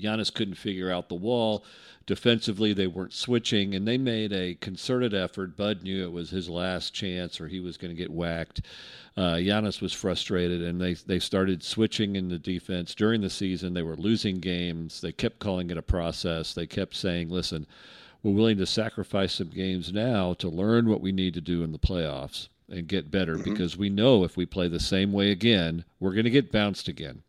Giannis 0.04 0.34
couldn't 0.34 0.56
figure 0.56 0.92
out 0.92 1.10
the 1.10 1.16
wall. 1.16 1.64
Defensively, 2.06 2.74
they 2.74 2.88
weren't 2.88 3.14
switching, 3.14 3.74
and 3.74 3.88
they 3.88 3.98
made 3.98 4.34
a 4.34 4.56
concerted 4.56 5.14
effort. 5.14 5.56
Bud 5.56 5.84
knew 5.84 6.04
it 6.04 6.12
was 6.12 6.30
his 6.32 6.50
last 6.50 6.94
chance, 6.94 7.40
or 7.40 7.48
he 7.48 7.62
was 7.62 7.78
going 7.78 7.96
to 7.96 7.98
get 7.98 8.12
whacked. 8.12 8.62
Uh, 9.16 9.36
Giannis 9.36 9.82
was 9.82 9.94
frustrated, 9.94 10.62
and 10.62 10.82
they 10.82 10.96
they 10.96 11.20
started 11.20 11.64
switching 11.64 12.18
in 12.18 12.28
the 12.28 12.40
defense 12.40 12.94
during 12.94 13.22
the 13.22 13.30
season. 13.30 13.74
They 13.74 13.84
were 13.84 13.96
losing 13.96 14.40
games. 14.40 15.00
They 15.00 15.14
kept 15.14 15.40
calling 15.40 15.70
it 15.70 15.78
a 15.78 15.82
process. 15.82 16.54
They 16.54 16.68
kept 16.68 16.96
saying, 16.96 17.30
"Listen, 17.30 17.66
we're 18.22 18.34
willing 18.34 18.58
to 18.58 18.66
sacrifice 18.66 19.36
some 19.36 19.50
games 19.50 19.94
now 19.94 20.34
to 20.36 20.50
learn 20.50 20.90
what 20.90 21.02
we 21.02 21.14
need 21.14 21.34
to 21.36 21.42
do 21.42 21.64
in 21.64 21.72
the 21.72 21.80
playoffs." 21.80 22.50
and 22.70 22.88
get 22.88 23.12
better 23.12 23.36
mm-hmm. 23.36 23.52
because 23.52 23.78
we 23.78 23.90
know 23.90 24.24
if 24.24 24.38
we 24.38 24.46
play 24.46 24.68
the 24.68 24.80
same 24.80 25.12
way 25.12 25.32
again, 25.32 25.84
we're 26.00 26.14
going 26.14 26.24
to 26.24 26.30
get 26.30 26.52
bounced 26.52 26.88
again. 26.88 27.22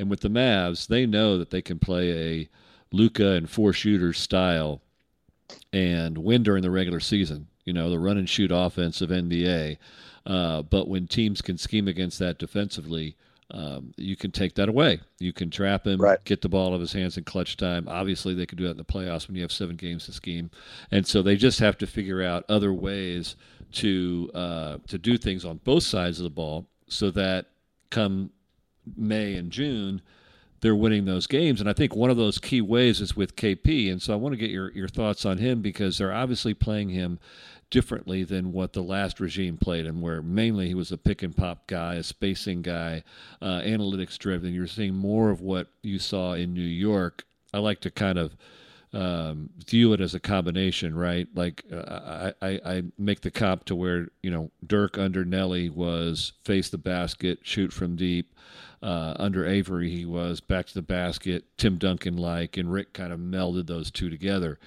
And 0.00 0.08
with 0.08 0.20
the 0.20 0.30
Mavs, 0.30 0.86
they 0.86 1.04
know 1.04 1.36
that 1.36 1.50
they 1.50 1.60
can 1.60 1.78
play 1.78 2.10
a 2.10 2.48
Luka 2.90 3.32
and 3.32 3.48
four 3.48 3.74
shooters 3.74 4.18
style 4.18 4.80
and 5.74 6.16
win 6.16 6.42
during 6.42 6.62
the 6.62 6.70
regular 6.70 7.00
season. 7.00 7.48
You 7.66 7.74
know, 7.74 7.90
the 7.90 7.98
run 7.98 8.16
and 8.16 8.28
shoot 8.28 8.50
offense 8.50 9.02
of 9.02 9.10
NBA. 9.10 9.76
Uh, 10.24 10.62
but 10.62 10.88
when 10.88 11.06
teams 11.06 11.42
can 11.42 11.58
scheme 11.58 11.86
against 11.86 12.18
that 12.18 12.38
defensively, 12.38 13.14
um, 13.50 13.92
you 13.98 14.16
can 14.16 14.30
take 14.30 14.54
that 14.54 14.70
away. 14.70 15.00
You 15.18 15.34
can 15.34 15.50
trap 15.50 15.86
him, 15.86 16.00
right. 16.00 16.22
get 16.24 16.40
the 16.40 16.48
ball 16.48 16.68
out 16.68 16.74
of 16.74 16.80
his 16.80 16.94
hands 16.94 17.18
in 17.18 17.24
clutch 17.24 17.58
time. 17.58 17.86
Obviously, 17.86 18.32
they 18.32 18.46
can 18.46 18.56
do 18.56 18.64
that 18.64 18.70
in 18.70 18.76
the 18.78 18.84
playoffs 18.84 19.28
when 19.28 19.36
you 19.36 19.42
have 19.42 19.52
seven 19.52 19.76
games 19.76 20.06
to 20.06 20.12
scheme, 20.12 20.50
and 20.90 21.06
so 21.06 21.20
they 21.20 21.36
just 21.36 21.58
have 21.58 21.76
to 21.78 21.86
figure 21.86 22.22
out 22.22 22.44
other 22.48 22.72
ways 22.72 23.34
to 23.72 24.30
uh, 24.34 24.78
to 24.86 24.98
do 24.98 25.18
things 25.18 25.44
on 25.44 25.58
both 25.64 25.82
sides 25.82 26.20
of 26.20 26.24
the 26.24 26.30
ball, 26.30 26.66
so 26.86 27.10
that 27.10 27.46
come 27.90 28.30
May 28.96 29.34
and 29.34 29.50
June, 29.50 30.02
they're 30.60 30.74
winning 30.74 31.04
those 31.04 31.26
games. 31.26 31.60
And 31.60 31.68
I 31.68 31.72
think 31.72 31.96
one 31.96 32.10
of 32.10 32.16
those 32.16 32.38
key 32.38 32.60
ways 32.60 33.00
is 33.00 33.16
with 33.16 33.36
KP. 33.36 33.90
And 33.90 34.00
so 34.00 34.12
I 34.12 34.16
want 34.16 34.32
to 34.32 34.38
get 34.38 34.50
your, 34.50 34.70
your 34.72 34.88
thoughts 34.88 35.24
on 35.24 35.38
him 35.38 35.62
because 35.62 35.98
they're 35.98 36.12
obviously 36.12 36.54
playing 36.54 36.90
him 36.90 37.18
differently 37.70 38.24
than 38.24 38.52
what 38.52 38.72
the 38.72 38.82
last 38.82 39.20
regime 39.20 39.56
played 39.56 39.86
him, 39.86 40.00
where 40.00 40.20
mainly 40.20 40.66
he 40.66 40.74
was 40.74 40.92
a 40.92 40.98
pick 40.98 41.22
and 41.22 41.36
pop 41.36 41.66
guy, 41.66 41.94
a 41.94 42.02
spacing 42.02 42.62
guy, 42.62 43.02
uh, 43.40 43.60
analytics 43.60 44.18
driven. 44.18 44.52
You're 44.52 44.66
seeing 44.66 44.94
more 44.94 45.30
of 45.30 45.40
what 45.40 45.68
you 45.82 45.98
saw 45.98 46.32
in 46.32 46.52
New 46.52 46.60
York. 46.60 47.24
I 47.54 47.58
like 47.58 47.80
to 47.82 47.90
kind 47.90 48.18
of 48.18 48.36
um, 48.92 49.50
view 49.66 49.92
it 49.92 50.00
as 50.00 50.14
a 50.14 50.20
combination, 50.20 50.96
right? 50.96 51.28
Like 51.34 51.64
uh, 51.72 52.32
I, 52.42 52.46
I, 52.46 52.60
I 52.64 52.82
make 52.98 53.20
the 53.20 53.30
comp 53.30 53.64
to 53.66 53.76
where 53.76 54.08
you 54.22 54.30
know 54.30 54.50
Dirk 54.66 54.98
under 54.98 55.24
Nellie 55.24 55.70
was 55.70 56.32
face 56.44 56.68
the 56.68 56.78
basket, 56.78 57.38
shoot 57.42 57.72
from 57.72 57.96
deep. 57.96 58.34
Uh, 58.82 59.14
under 59.18 59.46
Avery, 59.46 59.90
he 59.90 60.04
was 60.04 60.40
back 60.40 60.66
to 60.66 60.74
the 60.74 60.82
basket, 60.82 61.44
Tim 61.56 61.76
Duncan 61.76 62.16
like, 62.16 62.56
and 62.56 62.72
Rick 62.72 62.92
kind 62.92 63.12
of 63.12 63.20
melded 63.20 63.66
those 63.66 63.90
two 63.90 64.08
together. 64.08 64.58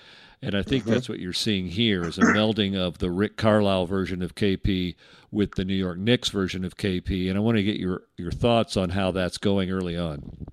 And 0.41 0.56
I 0.56 0.62
think 0.62 0.84
mm-hmm. 0.84 0.93
that's 0.93 1.08
what 1.08 1.19
you're 1.19 1.32
seeing 1.32 1.67
here 1.67 2.04
is 2.04 2.17
a 2.17 2.21
melding 2.21 2.76
of 2.76 2.97
the 2.97 3.10
Rick 3.10 3.38
Carlisle 3.38 3.86
version 3.86 4.21
of 4.21 4.36
KP 4.36 4.95
with 5.32 5.56
the 5.56 5.63
New 5.63 5.73
York 5.73 5.97
Knicks 5.97 6.30
version 6.30 6.65
of 6.65 6.76
KP. 6.76 7.30
And 7.30 7.38
I 7.38 7.39
want 7.39 7.56
to 7.58 7.63
get 7.63 7.78
your, 7.78 8.04
your 8.17 8.32
thoughts 8.32 8.76
on 8.76 8.89
how 8.89 9.12
that's 9.12 9.38
going 9.38 9.71
early 9.71 9.97
on. 9.97 10.45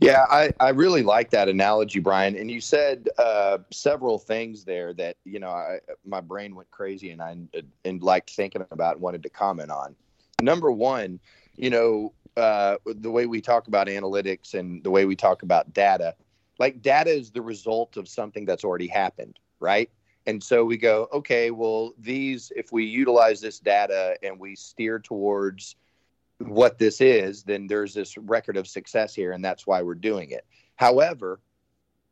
Yeah, 0.00 0.26
I, 0.28 0.52
I 0.60 0.70
really 0.70 1.02
like 1.02 1.30
that 1.30 1.48
analogy, 1.48 2.00
Brian. 2.00 2.36
And 2.36 2.50
you 2.50 2.60
said 2.60 3.08
uh, 3.18 3.58
several 3.70 4.18
things 4.18 4.64
there 4.64 4.92
that 4.94 5.16
you 5.24 5.38
know 5.38 5.50
I, 5.50 5.78
my 6.04 6.20
brain 6.20 6.56
went 6.56 6.70
crazy 6.70 7.10
and 7.10 7.22
I 7.22 7.36
and 7.84 8.02
liked 8.02 8.30
thinking 8.30 8.64
about 8.70 8.94
and 8.94 9.00
wanted 9.00 9.22
to 9.22 9.30
comment 9.30 9.70
on. 9.70 9.94
Number 10.42 10.72
one, 10.72 11.20
you 11.56 11.70
know 11.70 12.12
uh, 12.36 12.76
the 12.86 13.10
way 13.10 13.26
we 13.26 13.40
talk 13.40 13.68
about 13.68 13.86
analytics 13.86 14.54
and 14.54 14.82
the 14.82 14.90
way 14.90 15.04
we 15.04 15.16
talk 15.16 15.42
about 15.42 15.72
data, 15.72 16.14
like 16.58 16.82
data 16.82 17.10
is 17.10 17.30
the 17.30 17.42
result 17.42 17.96
of 17.96 18.08
something 18.08 18.44
that's 18.44 18.64
already 18.64 18.86
happened, 18.86 19.38
right? 19.58 19.90
And 20.26 20.42
so 20.42 20.64
we 20.64 20.76
go, 20.76 21.08
okay, 21.12 21.50
well, 21.50 21.92
these 21.98 22.52
if 22.54 22.72
we 22.72 22.84
utilize 22.84 23.40
this 23.40 23.58
data 23.58 24.16
and 24.22 24.38
we 24.38 24.54
steer 24.54 24.98
towards 24.98 25.76
what 26.38 26.78
this 26.78 27.00
is, 27.00 27.42
then 27.42 27.66
there's 27.66 27.94
this 27.94 28.16
record 28.16 28.56
of 28.56 28.66
success 28.66 29.14
here, 29.14 29.32
and 29.32 29.44
that's 29.44 29.66
why 29.66 29.82
we're 29.82 29.94
doing 29.94 30.30
it. 30.30 30.46
However, 30.76 31.40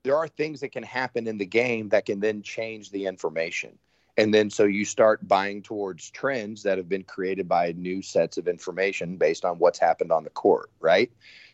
there 0.05 0.17
are 0.17 0.29
things 0.29 0.61
that 0.61 0.73
can 0.73 0.83
happen 0.83 1.27
in 1.27 1.39
the 1.39 1.47
game 1.47 1.91
that 1.91 2.07
can 2.07 2.21
then 2.21 2.43
change 2.43 2.91
the 2.91 3.07
information. 3.07 3.79
And 4.19 4.35
then 4.35 4.51
so 4.51 4.65
you 4.65 4.85
start 4.85 5.27
buying 5.29 5.63
towards 5.63 6.11
trends 6.11 6.65
that 6.65 6.77
have 6.77 6.89
been 6.89 7.05
created 7.05 7.49
by 7.49 7.73
new 7.77 8.03
sets 8.03 8.37
of 8.37 8.49
information 8.49 9.17
based 9.17 9.45
on 9.45 9.59
what's 9.59 9.79
happened 9.79 10.11
on 10.11 10.25
the 10.25 10.31
court, 10.31 10.71
right? 10.81 11.11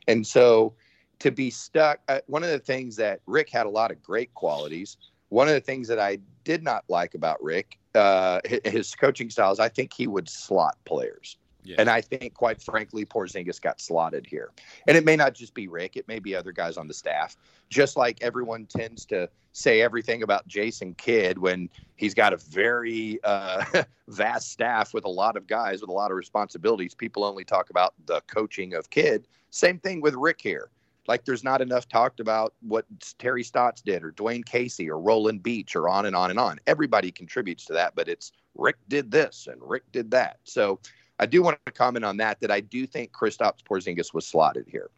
And 0.08 0.26
so 0.26 0.72
to 1.18 1.30
be 1.30 1.50
stuck, 1.50 2.00
uh, 2.08 2.20
one 2.26 2.42
of 2.42 2.48
the 2.48 2.58
things 2.58 2.96
that 2.96 3.20
Rick 3.26 3.50
had 3.50 3.66
a 3.66 3.68
lot 3.68 3.90
of 3.90 4.02
great 4.02 4.32
qualities. 4.32 4.96
One 5.28 5.46
of 5.46 5.54
the 5.54 5.60
things 5.60 5.88
that 5.88 5.98
I 5.98 6.18
did 6.44 6.62
not 6.62 6.84
like 6.88 7.14
about 7.14 7.42
Rick, 7.42 7.78
uh, 7.94 8.40
his 8.64 8.94
coaching 8.94 9.28
style, 9.28 9.52
is 9.52 9.60
I 9.60 9.68
think 9.68 9.92
he 9.92 10.06
would 10.06 10.28
slot 10.28 10.78
players. 10.86 11.36
Yeah. 11.64 11.76
And 11.78 11.88
I 11.88 12.02
think, 12.02 12.34
quite 12.34 12.60
frankly, 12.60 13.06
Porzingis 13.06 13.60
got 13.60 13.80
slotted 13.80 14.26
here. 14.26 14.50
And 14.86 14.96
it 14.96 15.04
may 15.04 15.16
not 15.16 15.34
just 15.34 15.54
be 15.54 15.66
Rick; 15.66 15.96
it 15.96 16.06
may 16.06 16.18
be 16.18 16.36
other 16.36 16.52
guys 16.52 16.76
on 16.76 16.86
the 16.86 16.94
staff. 16.94 17.36
Just 17.70 17.96
like 17.96 18.22
everyone 18.22 18.66
tends 18.66 19.04
to 19.06 19.28
say 19.52 19.80
everything 19.80 20.22
about 20.22 20.46
Jason 20.46 20.94
Kidd 20.94 21.38
when 21.38 21.70
he's 21.96 22.12
got 22.12 22.32
a 22.32 22.36
very 22.36 23.18
uh, 23.24 23.64
vast 24.08 24.52
staff 24.52 24.92
with 24.92 25.04
a 25.04 25.08
lot 25.08 25.36
of 25.36 25.46
guys 25.46 25.80
with 25.80 25.90
a 25.90 25.92
lot 25.92 26.10
of 26.10 26.16
responsibilities. 26.16 26.94
People 26.94 27.24
only 27.24 27.44
talk 27.44 27.70
about 27.70 27.94
the 28.06 28.20
coaching 28.26 28.74
of 28.74 28.90
Kidd. 28.90 29.26
Same 29.50 29.78
thing 29.78 30.00
with 30.00 30.14
Rick 30.14 30.40
here. 30.42 30.68
Like 31.06 31.24
there's 31.24 31.44
not 31.44 31.60
enough 31.60 31.88
talked 31.88 32.20
about 32.20 32.54
what 32.60 32.86
Terry 33.18 33.42
Stotts 33.42 33.82
did, 33.82 34.04
or 34.04 34.12
Dwane 34.12 34.44
Casey, 34.44 34.90
or 34.90 34.98
Roland 34.98 35.42
Beach, 35.42 35.76
or 35.76 35.88
on 35.88 36.06
and 36.06 36.16
on 36.16 36.30
and 36.30 36.38
on. 36.38 36.58
Everybody 36.66 37.10
contributes 37.10 37.64
to 37.66 37.72
that, 37.74 37.94
but 37.94 38.08
it's 38.08 38.32
Rick 38.54 38.76
did 38.88 39.10
this 39.10 39.48
and 39.50 39.60
Rick 39.62 39.84
did 39.92 40.10
that. 40.12 40.38
So 40.44 40.80
I 41.18 41.26
do 41.26 41.42
want 41.42 41.58
to 41.66 41.72
comment 41.72 42.04
on 42.04 42.16
that. 42.18 42.40
That 42.40 42.50
I 42.50 42.60
do 42.60 42.86
think 42.86 43.12
Kristaps 43.12 43.62
Porzingis 43.62 44.12
was 44.12 44.26
slotted 44.26 44.66
here, 44.68 44.90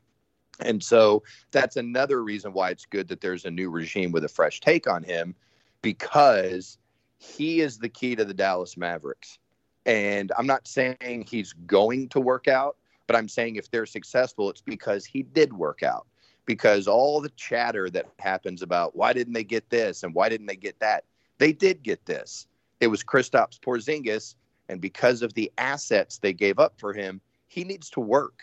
and 0.61 0.83
so 0.83 1.23
that's 1.51 1.77
another 1.77 2.23
reason 2.23 2.53
why 2.53 2.71
it's 2.71 2.87
good 2.87 3.09
that 3.09 3.21
there's 3.21 3.45
a 3.45 3.51
new 3.51 3.71
regime 3.71 4.13
with 4.13 4.25
a 4.25 4.29
fresh 4.29 4.61
take 4.61 4.87
on 4.89 5.03
him, 5.03 5.35
because 5.83 6.79
he 7.19 7.61
is 7.61 7.79
the 7.79 7.89
key 7.89 8.17
to 8.17 8.25
the 8.25 8.35
Dallas 8.35 8.77
Mavericks. 8.77 9.39
And 9.85 10.33
I'm 10.37 10.47
not 10.47 10.67
saying 10.67 11.27
he's 11.29 11.53
going 11.53 12.09
to 12.09 12.21
work 12.21 12.49
out, 12.49 12.77
but 13.07 13.15
I'm 13.15 13.29
saying 13.29 13.57
if 13.57 13.71
they're 13.71 13.87
successful, 13.87 14.51
it's 14.51 14.61
because 14.61 15.07
he 15.07 15.23
did 15.23 15.53
work 15.53 15.83
out. 15.83 16.07
Because 16.45 16.89
all 16.89 17.21
the 17.21 17.31
chatter 17.31 17.89
that 17.91 18.07
happens 18.19 18.63
about 18.63 18.97
why 18.97 19.13
didn't 19.13 19.33
they 19.33 19.45
get 19.45 19.71
this 19.71 20.03
and 20.03 20.15
why 20.15 20.29
didn't 20.29 20.47
they 20.47 20.57
get 20.57 20.79
that, 20.81 21.05
they 21.39 21.53
did 21.53 21.83
get 21.83 22.05
this. 22.05 22.47
It 22.81 22.89
was 22.89 23.03
Kristaps 23.03 23.59
Porzingis 23.61 24.35
and 24.69 24.81
because 24.81 25.23
of 25.23 25.35
the 25.35 25.53
assets 25.59 26.19
they 26.19 26.33
gave 26.33 26.59
up 26.59 26.79
for 26.79 26.93
him, 26.93 27.21
he 27.47 27.65
needs 27.65 27.91
to 27.91 28.01
work. 28.01 28.43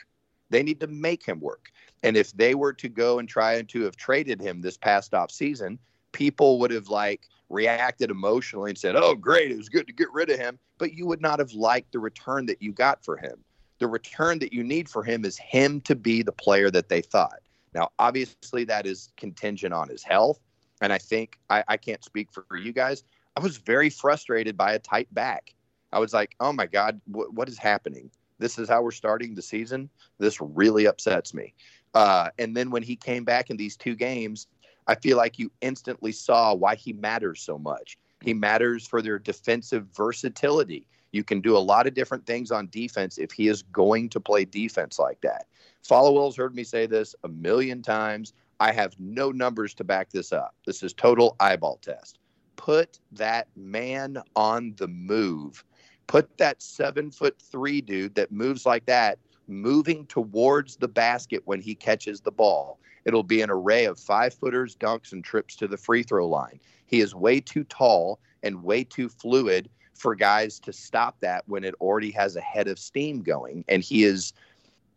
They 0.49 0.63
need 0.63 0.79
to 0.81 0.87
make 0.87 1.25
him 1.25 1.39
work. 1.39 1.71
And 2.03 2.15
if 2.15 2.31
they 2.33 2.55
were 2.55 2.73
to 2.73 2.89
go 2.89 3.19
and 3.19 3.27
try 3.27 3.61
to 3.61 3.81
have 3.83 3.95
traded 3.95 4.41
him 4.41 4.61
this 4.61 4.77
past 4.77 5.13
off 5.13 5.31
season, 5.31 5.79
people 6.11 6.59
would 6.59 6.71
have 6.71 6.89
like 6.89 7.27
reacted 7.49 8.09
emotionally 8.09 8.71
and 8.71 8.77
said, 8.77 8.95
"Oh, 8.95 9.15
great, 9.15 9.51
it 9.51 9.57
was 9.57 9.69
good 9.69 9.87
to 9.87 9.93
get 9.93 10.11
rid 10.11 10.29
of 10.29 10.39
him," 10.39 10.59
but 10.77 10.93
you 10.93 11.05
would 11.05 11.21
not 11.21 11.39
have 11.39 11.53
liked 11.53 11.91
the 11.91 11.99
return 11.99 12.45
that 12.47 12.61
you 12.61 12.71
got 12.71 13.03
for 13.03 13.17
him. 13.17 13.43
The 13.79 13.87
return 13.87 14.39
that 14.39 14.53
you 14.53 14.63
need 14.63 14.89
for 14.89 15.03
him 15.03 15.25
is 15.25 15.37
him 15.37 15.81
to 15.81 15.95
be 15.95 16.23
the 16.23 16.31
player 16.31 16.69
that 16.71 16.89
they 16.89 17.01
thought. 17.01 17.41
Now, 17.73 17.89
obviously, 17.99 18.63
that 18.65 18.85
is 18.85 19.11
contingent 19.17 19.73
on 19.73 19.89
his 19.89 20.03
health, 20.03 20.39
and 20.81 20.93
I 20.93 20.97
think 20.97 21.39
I, 21.49 21.63
I 21.67 21.77
can't 21.77 22.03
speak 22.03 22.29
for 22.31 22.57
you 22.57 22.71
guys. 22.71 23.03
I 23.35 23.39
was 23.39 23.57
very 23.57 23.89
frustrated 23.89 24.55
by 24.55 24.73
a 24.73 24.79
tight 24.79 25.11
back. 25.13 25.52
I 25.93 25.99
was 25.99 26.13
like, 26.13 26.35
oh 26.39 26.51
my 26.51 26.65
God, 26.65 26.99
wh- 27.05 27.33
what 27.33 27.47
is 27.47 27.57
happening? 27.57 28.09
This 28.39 28.57
is 28.57 28.67
how 28.67 28.81
we're 28.81 28.91
starting 28.91 29.35
the 29.35 29.41
season. 29.41 29.89
This 30.17 30.41
really 30.41 30.87
upsets 30.87 31.33
me. 31.33 31.53
Uh, 31.93 32.29
and 32.39 32.57
then 32.57 32.71
when 32.71 32.83
he 32.83 32.95
came 32.95 33.23
back 33.23 33.49
in 33.49 33.57
these 33.57 33.77
two 33.77 33.95
games, 33.95 34.47
I 34.87 34.95
feel 34.95 35.17
like 35.17 35.39
you 35.39 35.51
instantly 35.61 36.11
saw 36.11 36.53
why 36.53 36.75
he 36.75 36.93
matters 36.93 37.41
so 37.41 37.57
much. 37.57 37.97
He 38.21 38.33
matters 38.33 38.87
for 38.87 39.01
their 39.01 39.19
defensive 39.19 39.85
versatility. 39.95 40.87
You 41.11 41.23
can 41.23 41.41
do 41.41 41.55
a 41.55 41.59
lot 41.59 41.85
of 41.85 41.93
different 41.93 42.25
things 42.25 42.51
on 42.51 42.67
defense 42.69 43.17
if 43.17 43.31
he 43.31 43.47
is 43.47 43.61
going 43.61 44.09
to 44.09 44.19
play 44.19 44.45
defense 44.45 44.97
like 44.97 45.21
that. 45.21 45.45
Followell's 45.83 46.35
heard 46.35 46.55
me 46.55 46.63
say 46.63 46.87
this 46.87 47.15
a 47.23 47.27
million 47.27 47.81
times. 47.81 48.33
I 48.59 48.71
have 48.71 48.95
no 48.99 49.31
numbers 49.31 49.73
to 49.75 49.83
back 49.83 50.09
this 50.09 50.31
up. 50.31 50.55
This 50.65 50.81
is 50.81 50.93
total 50.93 51.35
eyeball 51.39 51.77
test. 51.81 52.17
Put 52.55 52.99
that 53.11 53.47
man 53.55 54.17
on 54.35 54.73
the 54.77 54.87
move 54.87 55.63
Put 56.07 56.37
that 56.37 56.61
seven 56.61 57.11
foot 57.11 57.41
three 57.41 57.81
dude 57.81 58.15
that 58.15 58.31
moves 58.31 58.65
like 58.65 58.85
that 58.85 59.17
moving 59.47 60.05
towards 60.05 60.77
the 60.77 60.87
basket 60.87 61.41
when 61.45 61.61
he 61.61 61.75
catches 61.75 62.21
the 62.21 62.31
ball. 62.31 62.79
It'll 63.05 63.23
be 63.23 63.41
an 63.41 63.49
array 63.49 63.85
of 63.85 63.99
five 63.99 64.33
footers, 64.33 64.75
dunks, 64.75 65.11
and 65.11 65.23
trips 65.23 65.55
to 65.57 65.67
the 65.67 65.77
free 65.77 66.03
throw 66.03 66.27
line. 66.27 66.59
He 66.85 67.01
is 67.01 67.13
way 67.13 67.39
too 67.39 67.63
tall 67.65 68.19
and 68.43 68.63
way 68.63 68.83
too 68.83 69.09
fluid 69.09 69.69
for 69.93 70.15
guys 70.15 70.59
to 70.59 70.73
stop 70.73 71.19
that 71.19 71.43
when 71.47 71.63
it 71.63 71.75
already 71.81 72.11
has 72.11 72.35
a 72.35 72.41
head 72.41 72.67
of 72.67 72.79
steam 72.79 73.21
going. 73.21 73.63
And 73.67 73.83
he 73.83 74.03
is 74.03 74.33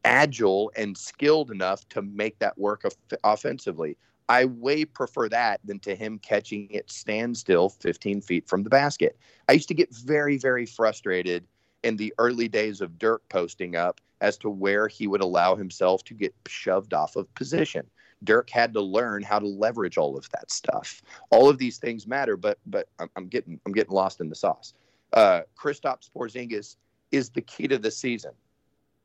agile 0.05 0.71
and 0.77 0.97
skilled 0.97 1.51
enough 1.51 1.89
to 1.91 2.03
make 2.03 2.39
that 2.39 2.57
work 2.57 2.85
offensively. 3.25 3.97
I 4.29 4.47
way 4.47 4.85
prefer 4.85 5.29
that 5.29 5.61
than 5.65 5.79
to 5.81 5.95
him 5.95 6.19
catching 6.19 6.69
it 6.71 6.91
standstill 6.91 7.69
15 7.69 8.21
feet 8.21 8.49
from 8.49 8.63
the 8.63 8.71
basket. 8.71 9.19
I 9.49 9.53
used 9.53 9.69
to 9.69 9.75
get 9.75 9.95
very, 9.95 10.37
very 10.37 10.67
frustrated 10.67 11.47
in 11.85 11.97
the 11.97 12.13
early 12.19 12.49
days 12.49 12.81
of 12.81 12.99
Dirk 12.99 13.23
posting 13.29 13.77
up 13.77 14.01
as 14.21 14.37
to 14.39 14.51
where 14.51 14.89
he 14.89 15.07
would 15.07 15.21
allow 15.21 15.55
himself 15.55 16.03
to 16.05 16.15
get 16.15 16.35
shoved 16.49 16.95
off 16.95 17.17
of 17.17 17.33
position. 17.35 17.87
Dirk 18.25 18.51
had 18.51 18.73
to 18.75 18.81
learn 18.81 19.23
how 19.23 19.39
to 19.39 19.47
leverage 19.47 19.99
all 19.99 20.17
of 20.17 20.29
that 20.31 20.51
stuff. 20.51 21.03
All 21.31 21.49
of 21.49 21.59
these 21.59 21.79
things 21.79 22.07
matter, 22.07 22.37
but 22.37 22.59
but 22.67 22.89
I'm, 22.99 23.11
I'm 23.15 23.29
getting 23.29 23.61
I'm 23.67 23.73
getting 23.73 23.95
lost 23.95 24.21
in 24.21 24.29
the 24.29 24.35
sauce. 24.35 24.73
Uh, 25.13 25.43
Kristaps 25.57 26.11
Porzingis 26.11 26.77
is 27.13 27.31
the 27.31 27.43
key 27.43 27.69
to 27.69 27.79
the 27.79 27.91
season 27.91 28.33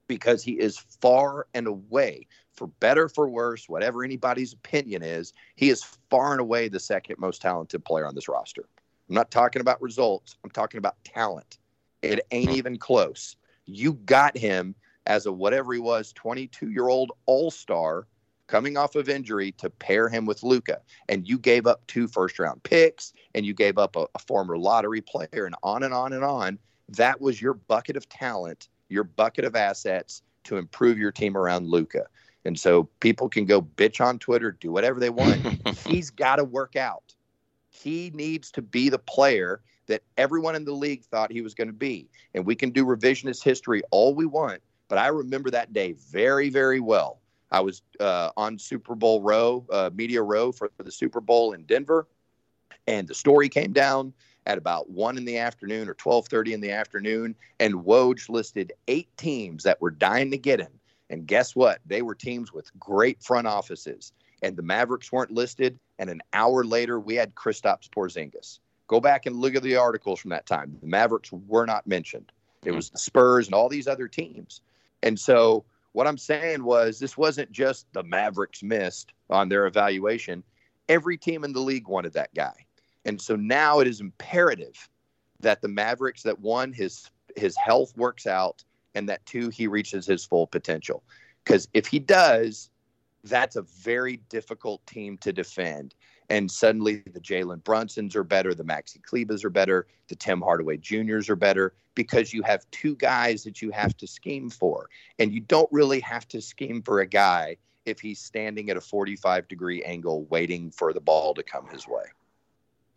because 0.07 0.43
he 0.43 0.53
is 0.53 0.77
far 0.77 1.47
and 1.53 1.67
away, 1.67 2.27
for 2.53 2.67
better 2.67 3.07
for 3.07 3.29
worse, 3.29 3.69
whatever 3.69 4.03
anybody's 4.03 4.53
opinion 4.53 5.01
is, 5.03 5.33
he 5.55 5.69
is 5.69 5.83
far 6.09 6.31
and 6.31 6.41
away 6.41 6.67
the 6.67 6.79
second 6.79 7.17
most 7.19 7.41
talented 7.41 7.83
player 7.85 8.05
on 8.05 8.15
this 8.15 8.27
roster. 8.27 8.65
I'm 9.09 9.15
not 9.15 9.31
talking 9.31 9.61
about 9.61 9.81
results, 9.81 10.37
I'm 10.43 10.51
talking 10.51 10.77
about 10.77 11.03
talent. 11.03 11.57
It 12.01 12.25
ain't 12.31 12.51
even 12.51 12.77
close. 12.77 13.35
You 13.65 13.93
got 13.93 14.37
him 14.37 14.75
as 15.05 15.25
a 15.25 15.31
whatever 15.31 15.73
he 15.73 15.79
was, 15.79 16.13
22 16.13 16.69
year 16.71 16.87
old 16.87 17.11
all 17.25 17.51
star 17.51 18.07
coming 18.47 18.75
off 18.75 18.95
of 18.95 19.07
injury 19.07 19.53
to 19.53 19.69
pair 19.69 20.09
him 20.09 20.25
with 20.25 20.43
Luka. 20.43 20.81
And 21.07 21.27
you 21.27 21.39
gave 21.39 21.67
up 21.67 21.85
two 21.87 22.07
first 22.07 22.37
round 22.37 22.61
picks 22.63 23.13
and 23.33 23.45
you 23.45 23.53
gave 23.53 23.77
up 23.77 23.95
a, 23.95 24.05
a 24.13 24.19
former 24.19 24.57
lottery 24.57 25.01
player 25.01 25.45
and 25.45 25.55
on 25.63 25.83
and 25.83 25.93
on 25.93 26.13
and 26.13 26.23
on. 26.23 26.59
That 26.89 27.21
was 27.21 27.41
your 27.41 27.53
bucket 27.53 27.95
of 27.95 28.09
talent 28.09 28.67
your 28.91 29.03
bucket 29.03 29.45
of 29.45 29.55
assets 29.55 30.21
to 30.43 30.57
improve 30.57 30.97
your 30.97 31.11
team 31.11 31.37
around 31.37 31.67
Luka. 31.67 32.05
And 32.45 32.59
so 32.59 32.85
people 32.99 33.29
can 33.29 33.45
go 33.45 33.61
bitch 33.61 34.03
on 34.03 34.19
Twitter, 34.19 34.51
do 34.51 34.71
whatever 34.71 34.99
they 34.99 35.09
want. 35.09 35.37
He's 35.87 36.09
got 36.09 36.37
to 36.37 36.43
work 36.43 36.75
out. 36.75 37.13
He 37.69 38.11
needs 38.13 38.51
to 38.51 38.61
be 38.61 38.89
the 38.89 38.99
player 38.99 39.61
that 39.87 40.03
everyone 40.17 40.55
in 40.55 40.65
the 40.65 40.73
league 40.73 41.03
thought 41.03 41.31
he 41.31 41.41
was 41.41 41.53
going 41.53 41.67
to 41.67 41.73
be. 41.73 42.09
And 42.33 42.45
we 42.45 42.55
can 42.55 42.71
do 42.71 42.85
revisionist 42.85 43.43
history 43.43 43.81
all 43.91 44.15
we 44.15 44.25
want, 44.25 44.61
but 44.87 44.97
I 44.97 45.07
remember 45.07 45.49
that 45.51 45.73
day 45.73 45.93
very, 45.93 46.49
very 46.49 46.79
well. 46.79 47.19
I 47.51 47.59
was 47.59 47.81
uh, 47.99 48.31
on 48.37 48.57
Super 48.57 48.95
Bowl 48.95 49.21
row, 49.21 49.65
uh, 49.69 49.89
media 49.93 50.21
row 50.21 50.51
for, 50.51 50.71
for 50.75 50.83
the 50.83 50.91
Super 50.91 51.19
Bowl 51.19 51.51
in 51.53 51.63
Denver, 51.63 52.07
and 52.87 53.07
the 53.07 53.13
story 53.13 53.49
came 53.49 53.73
down 53.73 54.13
at 54.51 54.57
about 54.57 54.89
one 54.89 55.17
in 55.17 55.23
the 55.23 55.37
afternoon 55.37 55.87
or 55.87 55.93
twelve 55.93 56.27
thirty 56.27 56.53
in 56.53 56.59
the 56.59 56.71
afternoon, 56.71 57.35
and 57.59 57.73
Woj 57.73 58.27
listed 58.29 58.73
eight 58.87 59.07
teams 59.15 59.63
that 59.63 59.81
were 59.81 59.91
dying 59.91 60.29
to 60.31 60.37
get 60.37 60.59
him. 60.59 60.71
And 61.09 61.25
guess 61.25 61.55
what? 61.55 61.79
They 61.85 62.01
were 62.01 62.15
teams 62.15 62.51
with 62.51 62.77
great 62.79 63.23
front 63.23 63.47
offices, 63.47 64.11
and 64.41 64.55
the 64.55 64.61
Mavericks 64.61 65.11
weren't 65.11 65.31
listed. 65.31 65.79
And 65.99 66.09
an 66.09 66.21
hour 66.33 66.63
later, 66.65 66.99
we 66.99 67.15
had 67.15 67.35
Kristaps 67.35 67.89
Porzingis. 67.89 68.59
Go 68.87 68.99
back 68.99 69.25
and 69.25 69.37
look 69.37 69.55
at 69.55 69.63
the 69.63 69.77
articles 69.77 70.19
from 70.19 70.31
that 70.31 70.45
time. 70.45 70.77
The 70.81 70.87
Mavericks 70.87 71.31
were 71.31 71.65
not 71.65 71.87
mentioned. 71.87 72.31
It 72.65 72.71
hmm. 72.71 72.75
was 72.75 72.89
the 72.89 72.97
Spurs 72.97 73.47
and 73.47 73.55
all 73.55 73.69
these 73.69 73.87
other 73.87 74.07
teams. 74.07 74.61
And 75.01 75.17
so 75.17 75.63
what 75.93 76.07
I'm 76.07 76.17
saying 76.17 76.63
was 76.63 76.99
this 76.99 77.17
wasn't 77.17 77.51
just 77.51 77.85
the 77.93 78.03
Mavericks 78.03 78.63
missed 78.63 79.13
on 79.29 79.49
their 79.49 79.65
evaluation. 79.65 80.43
Every 80.89 81.17
team 81.17 81.43
in 81.43 81.53
the 81.53 81.59
league 81.59 81.87
wanted 81.87 82.13
that 82.13 82.33
guy. 82.33 82.65
And 83.05 83.19
so 83.19 83.35
now 83.35 83.79
it 83.79 83.87
is 83.87 84.01
imperative 84.01 84.89
that 85.39 85.61
the 85.61 85.67
Mavericks 85.67 86.23
that 86.23 86.39
one 86.39 86.73
his 86.73 87.09
his 87.35 87.55
health 87.57 87.95
works 87.95 88.27
out 88.27 88.63
and 88.93 89.07
that 89.09 89.25
two 89.25 89.49
he 89.49 89.67
reaches 89.67 90.05
his 90.05 90.25
full 90.25 90.47
potential. 90.47 91.03
Cuz 91.45 91.67
if 91.73 91.87
he 91.87 91.99
does, 91.99 92.69
that's 93.23 93.55
a 93.55 93.61
very 93.61 94.17
difficult 94.29 94.85
team 94.85 95.17
to 95.19 95.31
defend. 95.31 95.95
And 96.29 96.49
suddenly 96.49 97.03
the 97.11 97.19
Jalen 97.19 97.61
Brunsons 97.63 98.15
are 98.15 98.23
better, 98.23 98.53
the 98.53 98.63
Maxi 98.63 99.01
Klebers 99.01 99.43
are 99.43 99.49
better, 99.49 99.87
the 100.07 100.15
Tim 100.15 100.41
Hardaway 100.41 100.77
Juniors 100.77 101.29
are 101.29 101.35
better 101.35 101.73
because 101.95 102.33
you 102.33 102.41
have 102.43 102.69
two 102.71 102.95
guys 102.95 103.43
that 103.43 103.61
you 103.61 103.69
have 103.71 103.97
to 103.97 104.07
scheme 104.07 104.49
for. 104.49 104.89
And 105.19 105.33
you 105.33 105.41
don't 105.41 105.71
really 105.71 105.99
have 106.01 106.27
to 106.29 106.41
scheme 106.41 106.81
for 106.81 107.01
a 107.01 107.05
guy 107.05 107.57
if 107.85 107.99
he's 107.99 108.19
standing 108.19 108.69
at 108.69 108.77
a 108.77 108.81
45 108.81 109.47
degree 109.47 109.83
angle 109.83 110.23
waiting 110.25 110.71
for 110.71 110.93
the 110.93 111.01
ball 111.01 111.33
to 111.33 111.43
come 111.43 111.67
his 111.67 111.87
way. 111.87 112.03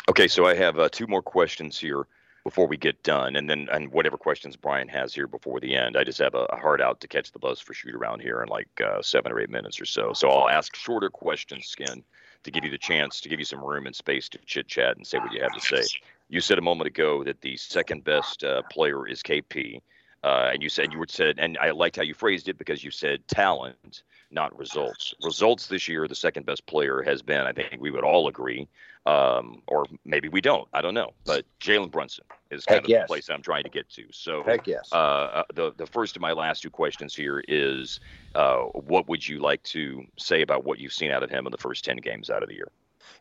Okay, 0.08 0.28
so 0.28 0.46
I 0.46 0.54
have 0.54 0.78
uh, 0.78 0.88
two 0.90 1.06
more 1.06 1.22
questions 1.22 1.78
here 1.78 2.06
before 2.44 2.66
we 2.66 2.76
get 2.76 3.02
done, 3.02 3.36
and 3.36 3.48
then 3.48 3.68
and 3.72 3.90
whatever 3.90 4.18
questions 4.18 4.54
Brian 4.54 4.86
has 4.88 5.14
here 5.14 5.26
before 5.26 5.60
the 5.60 5.74
end. 5.74 5.96
I 5.96 6.04
just 6.04 6.18
have 6.18 6.34
a, 6.34 6.44
a 6.50 6.56
hard 6.56 6.82
out 6.82 7.00
to 7.00 7.08
catch 7.08 7.32
the 7.32 7.38
bus 7.38 7.58
for 7.58 7.72
shoot 7.72 7.94
around 7.94 8.20
here 8.20 8.42
in 8.42 8.48
like 8.48 8.68
uh, 8.84 9.00
seven 9.00 9.32
or 9.32 9.40
eight 9.40 9.48
minutes 9.48 9.80
or 9.80 9.86
so. 9.86 10.12
So 10.12 10.28
I'll 10.28 10.50
ask 10.50 10.76
shorter 10.76 11.08
questions, 11.08 11.66
Skin, 11.66 12.04
to 12.42 12.50
give 12.50 12.64
you 12.64 12.70
the 12.70 12.78
chance 12.78 13.20
to 13.22 13.30
give 13.30 13.38
you 13.38 13.46
some 13.46 13.64
room 13.64 13.86
and 13.86 13.96
space 13.96 14.28
to 14.28 14.38
chit 14.44 14.68
chat 14.68 14.98
and 14.98 15.06
say 15.06 15.18
what 15.18 15.32
you 15.32 15.40
have 15.40 15.54
to 15.54 15.60
say. 15.60 15.84
You 16.28 16.42
said 16.42 16.58
a 16.58 16.62
moment 16.62 16.88
ago 16.88 17.24
that 17.24 17.40
the 17.40 17.56
second 17.56 18.04
best 18.04 18.44
uh, 18.44 18.60
player 18.70 19.08
is 19.08 19.22
KP. 19.22 19.80
Uh, 20.22 20.50
and 20.54 20.62
you 20.62 20.70
said 20.70 20.90
you 20.90 20.98
would 20.98 21.10
said, 21.10 21.34
and 21.38 21.58
I 21.58 21.70
liked 21.70 21.96
how 21.96 22.02
you 22.02 22.14
phrased 22.14 22.48
it 22.48 22.56
because 22.56 22.82
you 22.82 22.90
said 22.90 23.28
talent, 23.28 24.04
not 24.30 24.56
results. 24.58 25.12
Results 25.22 25.66
this 25.66 25.86
year, 25.86 26.08
the 26.08 26.14
second 26.14 26.46
best 26.46 26.64
player 26.64 27.02
has 27.02 27.20
been, 27.20 27.42
I 27.42 27.52
think 27.52 27.76
we 27.78 27.90
would 27.90 28.04
all 28.04 28.26
agree, 28.28 28.66
um, 29.06 29.62
or 29.68 29.84
maybe 30.04 30.28
we 30.28 30.40
don't. 30.40 30.68
I 30.72 30.80
don't 30.80 30.94
know. 30.94 31.12
But 31.24 31.44
Jalen 31.60 31.90
Brunson 31.90 32.24
is 32.50 32.64
kind 32.64 32.76
Heck 32.76 32.84
of 32.84 32.90
yes. 32.90 33.02
the 33.04 33.06
place 33.08 33.28
I'm 33.28 33.42
trying 33.42 33.64
to 33.64 33.68
get 33.68 33.88
to. 33.90 34.04
So, 34.10 34.42
Heck 34.42 34.66
yes. 34.66 34.88
uh, 34.92 34.96
uh, 34.96 35.44
the 35.54 35.72
the 35.76 35.86
first 35.86 36.16
of 36.16 36.22
my 36.22 36.32
last 36.32 36.62
two 36.62 36.70
questions 36.70 37.14
here 37.14 37.42
is, 37.48 38.00
uh, 38.34 38.60
what 38.72 39.08
would 39.08 39.26
you 39.26 39.40
like 39.40 39.62
to 39.64 40.04
say 40.18 40.42
about 40.42 40.64
what 40.64 40.78
you've 40.78 40.92
seen 40.92 41.10
out 41.10 41.22
of 41.22 41.30
him 41.30 41.46
in 41.46 41.52
the 41.52 41.58
first 41.58 41.84
ten 41.84 41.96
games 41.98 42.30
out 42.30 42.42
of 42.42 42.48
the 42.48 42.54
year? 42.54 42.70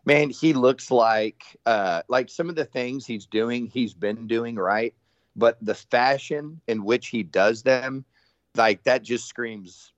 Man, 0.06 0.30
he 0.30 0.54
looks 0.54 0.92
like 0.92 1.44
uh, 1.66 2.04
like 2.08 2.30
some 2.30 2.50
of 2.50 2.56
the 2.56 2.66
things 2.66 3.06
he's 3.06 3.26
doing, 3.26 3.68
he's 3.68 3.94
been 3.94 4.28
doing 4.28 4.56
right, 4.56 4.94
but 5.36 5.58
the 5.62 5.76
fashion 5.76 6.62
in 6.68 6.86
which 6.86 7.08
he 7.08 7.24
does 7.24 7.64
them, 7.64 8.06
like 8.56 8.84
that 8.84 9.04
just 9.04 9.28
screams 9.28 9.92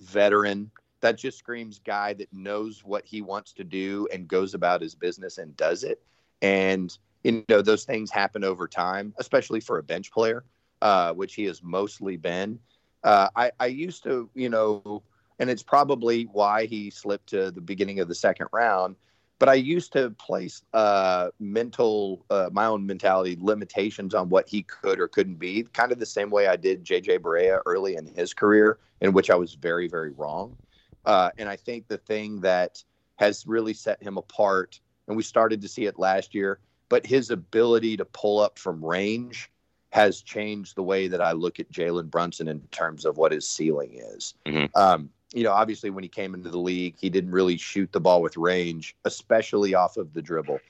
veteran. 0.00 0.70
That 1.02 1.18
just 1.18 1.38
screams 1.38 1.78
guy 1.78 2.14
that 2.14 2.32
knows 2.32 2.82
what 2.84 3.04
he 3.04 3.20
wants 3.20 3.52
to 3.54 3.64
do 3.64 4.08
and 4.12 4.26
goes 4.26 4.54
about 4.54 4.80
his 4.80 4.94
business 4.94 5.38
and 5.38 5.56
does 5.56 5.84
it. 5.84 6.02
And 6.40 6.96
you 7.22 7.44
know 7.48 7.62
those 7.62 7.84
things 7.84 8.10
happen 8.10 8.42
over 8.42 8.66
time, 8.66 9.14
especially 9.18 9.60
for 9.60 9.78
a 9.78 9.82
bench 9.82 10.10
player, 10.10 10.44
uh, 10.80 11.12
which 11.12 11.34
he 11.34 11.44
has 11.44 11.62
mostly 11.62 12.16
been. 12.16 12.58
Uh, 13.04 13.28
I, 13.36 13.52
I 13.60 13.66
used 13.66 14.02
to, 14.04 14.30
you 14.34 14.48
know, 14.48 15.02
and 15.38 15.50
it's 15.50 15.62
probably 15.62 16.24
why 16.24 16.66
he 16.66 16.90
slipped 16.90 17.28
to 17.28 17.50
the 17.50 17.60
beginning 17.60 18.00
of 18.00 18.08
the 18.08 18.14
second 18.14 18.48
round 18.52 18.96
but 19.42 19.48
I 19.48 19.54
used 19.54 19.92
to 19.94 20.10
place 20.10 20.62
uh, 20.72 21.30
mental, 21.40 22.24
uh, 22.30 22.48
my 22.52 22.66
own 22.66 22.86
mentality 22.86 23.36
limitations 23.40 24.14
on 24.14 24.28
what 24.28 24.48
he 24.48 24.62
could 24.62 25.00
or 25.00 25.08
couldn't 25.08 25.40
be, 25.40 25.64
kind 25.64 25.90
of 25.90 25.98
the 25.98 26.06
same 26.06 26.30
way 26.30 26.46
I 26.46 26.54
did 26.54 26.84
JJ 26.84 27.18
Barea 27.18 27.60
early 27.66 27.96
in 27.96 28.06
his 28.06 28.32
career, 28.32 28.78
in 29.00 29.12
which 29.12 29.30
I 29.30 29.34
was 29.34 29.54
very, 29.54 29.88
very 29.88 30.12
wrong. 30.12 30.56
Uh, 31.04 31.30
and 31.38 31.48
I 31.48 31.56
think 31.56 31.88
the 31.88 31.98
thing 31.98 32.40
that 32.40 32.82
has 33.16 33.46
really 33.46 33.74
set 33.74 34.02
him 34.02 34.18
apart, 34.18 34.80
and 35.08 35.16
we 35.16 35.22
started 35.22 35.60
to 35.62 35.68
see 35.68 35.86
it 35.86 35.98
last 35.98 36.34
year, 36.34 36.58
but 36.88 37.06
his 37.06 37.30
ability 37.30 37.96
to 37.96 38.04
pull 38.04 38.40
up 38.40 38.58
from 38.58 38.84
range 38.84 39.50
has 39.90 40.22
changed 40.22 40.74
the 40.74 40.82
way 40.82 41.06
that 41.06 41.20
I 41.20 41.32
look 41.32 41.60
at 41.60 41.70
Jalen 41.70 42.10
Brunson 42.10 42.48
in 42.48 42.60
terms 42.70 43.04
of 43.04 43.18
what 43.18 43.32
his 43.32 43.48
ceiling 43.48 43.94
is. 43.94 44.34
Mhm. 44.46 44.70
Um, 44.74 45.10
you 45.34 45.44
know, 45.44 45.52
obviously 45.52 45.90
when 45.90 46.02
he 46.02 46.08
came 46.08 46.34
into 46.34 46.48
the 46.50 46.58
league, 46.58 46.94
he 46.98 47.10
didn't 47.10 47.30
really 47.30 47.56
shoot 47.56 47.92
the 47.92 48.00
ball 48.00 48.22
with 48.22 48.36
range, 48.36 48.96
especially 49.04 49.74
off 49.74 49.96
of 49.96 50.12
the 50.14 50.22
dribble. 50.22 50.60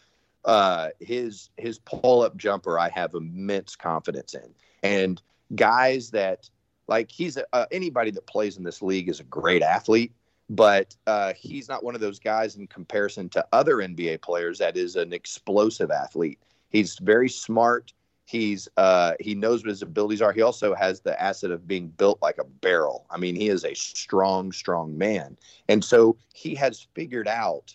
Uh, 0.45 0.89
his 1.01 1.51
his 1.57 1.79
pull 1.79 2.23
up 2.23 2.37
jumper, 2.37 2.79
I 2.79 2.89
have 2.89 3.15
immense 3.15 3.77
confidence 3.77 4.35
in, 4.35 4.55
and 4.83 5.23
guys 5.55 6.11
that 6.11 6.51
like 6.89 7.11
he's 7.13 7.37
a, 7.37 7.45
uh, 7.53 7.67
anybody 7.71 8.11
that 8.11 8.27
plays 8.27 8.57
in 8.57 8.65
this 8.65 8.83
league 8.83 9.09
is 9.09 9.21
a 9.21 9.25
great 9.25 9.63
athlete, 9.63 10.13
but 10.53 10.95
uh, 11.07 11.33
he's 11.35 11.67
not 11.67 11.83
one 11.83 11.95
of 11.95 12.03
those 12.03 12.19
guys 12.19 12.57
in 12.57 12.67
comparison 12.67 13.27
to 13.31 13.47
other 13.55 13.77
NBA 13.77 14.21
players 14.21 14.59
that 14.59 14.77
is 14.77 14.97
an 14.97 15.15
explosive 15.15 15.91
athlete. 15.91 16.39
He's 16.69 16.99
very 16.99 17.31
smart. 17.31 17.95
He's 18.27 18.69
uh, 18.77 19.15
he 19.19 19.35
knows 19.35 19.63
what 19.63 19.71
his 19.71 19.81
abilities 19.81 20.21
are. 20.21 20.31
He 20.31 20.43
also 20.43 20.75
has 20.75 21.01
the 21.01 21.21
asset 21.21 21.53
of 21.53 21.67
being 21.67 21.89
built 21.89 22.21
like 22.21 22.37
a 22.37 22.45
barrel. 22.45 23.07
I 23.11 23.17
mean, 23.17 23.35
he 23.35 23.49
is 23.49 23.65
a 23.65 23.75
strong, 23.75 24.53
strong 24.53 24.97
man, 24.97 25.39
and 25.69 25.83
so 25.83 26.19
he 26.35 26.55
has 26.57 26.87
figured 26.95 27.29
out, 27.29 27.75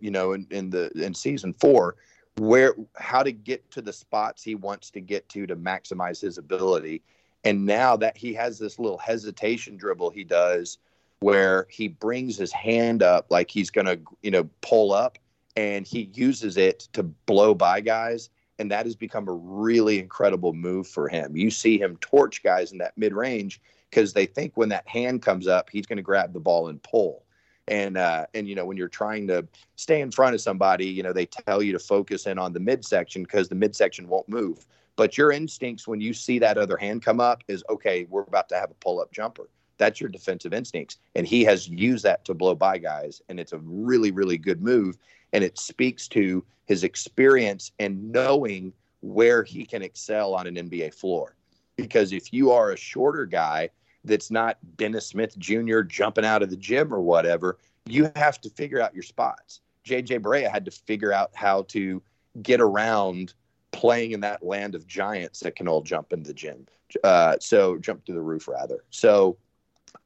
you 0.00 0.10
know, 0.10 0.32
in, 0.32 0.46
in 0.50 0.70
the 0.70 0.90
in 0.92 1.12
season 1.12 1.52
four, 1.52 1.96
where 2.38 2.74
how 2.96 3.22
to 3.22 3.32
get 3.32 3.70
to 3.72 3.82
the 3.82 3.92
spots 3.92 4.42
he 4.42 4.54
wants 4.54 4.90
to 4.92 5.00
get 5.00 5.28
to 5.30 5.46
to 5.46 5.56
maximize 5.56 6.20
his 6.22 6.38
ability. 6.38 7.02
And 7.44 7.66
now 7.66 7.94
that 7.98 8.16
he 8.16 8.32
has 8.34 8.58
this 8.58 8.78
little 8.78 8.96
hesitation 8.96 9.76
dribble, 9.76 10.10
he 10.10 10.24
does 10.24 10.78
where 11.24 11.66
he 11.70 11.88
brings 11.88 12.36
his 12.36 12.52
hand 12.52 13.02
up 13.02 13.26
like 13.30 13.50
he's 13.50 13.70
gonna, 13.70 13.96
you 14.22 14.30
know, 14.30 14.48
pull 14.60 14.92
up, 14.92 15.18
and 15.56 15.86
he 15.86 16.10
uses 16.14 16.56
it 16.56 16.80
to 16.92 17.02
blow 17.02 17.54
by 17.54 17.80
guys 17.80 18.30
and 18.58 18.70
that 18.70 18.86
has 18.86 18.96
become 18.96 19.28
a 19.28 19.32
really 19.32 19.98
incredible 19.98 20.52
move 20.52 20.86
for 20.86 21.08
him. 21.08 21.36
You 21.36 21.50
see 21.50 21.78
him 21.78 21.96
torch 22.00 22.42
guys 22.42 22.72
in 22.72 22.78
that 22.78 22.96
mid 22.96 23.12
range 23.12 23.60
because 23.90 24.12
they 24.12 24.26
think 24.26 24.56
when 24.56 24.68
that 24.70 24.86
hand 24.88 25.22
comes 25.22 25.46
up, 25.46 25.70
he's 25.70 25.86
going 25.86 25.96
to 25.96 26.02
grab 26.02 26.32
the 26.32 26.40
ball 26.40 26.68
and 26.68 26.82
pull. 26.82 27.24
And 27.66 27.96
uh, 27.96 28.26
and 28.34 28.46
you 28.46 28.54
know 28.54 28.66
when 28.66 28.76
you're 28.76 28.88
trying 28.88 29.26
to 29.28 29.46
stay 29.76 30.02
in 30.02 30.10
front 30.10 30.34
of 30.34 30.40
somebody, 30.42 30.86
you 30.86 31.02
know 31.02 31.14
they 31.14 31.24
tell 31.24 31.62
you 31.62 31.72
to 31.72 31.78
focus 31.78 32.26
in 32.26 32.38
on 32.38 32.52
the 32.52 32.60
midsection 32.60 33.22
because 33.22 33.48
the 33.48 33.54
midsection 33.54 34.06
won't 34.06 34.28
move. 34.28 34.66
But 34.96 35.16
your 35.16 35.32
instincts 35.32 35.88
when 35.88 36.00
you 36.00 36.12
see 36.12 36.38
that 36.40 36.58
other 36.58 36.76
hand 36.76 37.02
come 37.02 37.20
up 37.20 37.42
is 37.48 37.64
okay, 37.70 38.06
we're 38.10 38.22
about 38.22 38.50
to 38.50 38.56
have 38.56 38.70
a 38.70 38.74
pull 38.74 39.00
up 39.00 39.12
jumper. 39.12 39.48
That's 39.76 40.00
your 40.00 40.10
defensive 40.10 40.54
instincts, 40.54 40.98
and 41.14 41.26
he 41.26 41.44
has 41.44 41.68
used 41.68 42.04
that 42.04 42.24
to 42.26 42.34
blow 42.34 42.54
by 42.54 42.78
guys, 42.78 43.22
and 43.28 43.40
it's 43.40 43.52
a 43.52 43.58
really 43.58 44.10
really 44.10 44.38
good 44.38 44.62
move 44.62 44.98
and 45.34 45.44
it 45.44 45.58
speaks 45.58 46.08
to 46.08 46.42
his 46.64 46.84
experience 46.84 47.72
and 47.78 48.10
knowing 48.10 48.72
where 49.00 49.42
he 49.42 49.66
can 49.66 49.82
excel 49.82 50.32
on 50.34 50.46
an 50.46 50.54
NBA 50.54 50.94
floor. 50.94 51.34
Because 51.76 52.12
if 52.12 52.32
you 52.32 52.52
are 52.52 52.70
a 52.70 52.76
shorter 52.76 53.26
guy 53.26 53.68
that's 54.04 54.30
not 54.30 54.56
Dennis 54.76 55.08
Smith 55.08 55.36
Jr. 55.38 55.80
jumping 55.80 56.24
out 56.24 56.42
of 56.42 56.50
the 56.50 56.56
gym 56.56 56.94
or 56.94 57.00
whatever, 57.00 57.58
you 57.84 58.10
have 58.14 58.40
to 58.42 58.48
figure 58.48 58.80
out 58.80 58.94
your 58.94 59.02
spots. 59.02 59.60
JJ 59.84 60.20
Barea 60.20 60.50
had 60.50 60.64
to 60.64 60.70
figure 60.70 61.12
out 61.12 61.32
how 61.34 61.62
to 61.64 62.00
get 62.40 62.60
around 62.60 63.34
playing 63.72 64.12
in 64.12 64.20
that 64.20 64.42
land 64.42 64.76
of 64.76 64.86
giants 64.86 65.40
that 65.40 65.56
can 65.56 65.66
all 65.66 65.82
jump 65.82 66.12
into 66.12 66.28
the 66.28 66.34
gym. 66.34 66.64
Uh, 67.02 67.36
so 67.40 67.76
jump 67.78 68.06
through 68.06 68.14
the 68.14 68.20
roof 68.20 68.46
rather. 68.46 68.84
So 68.90 69.36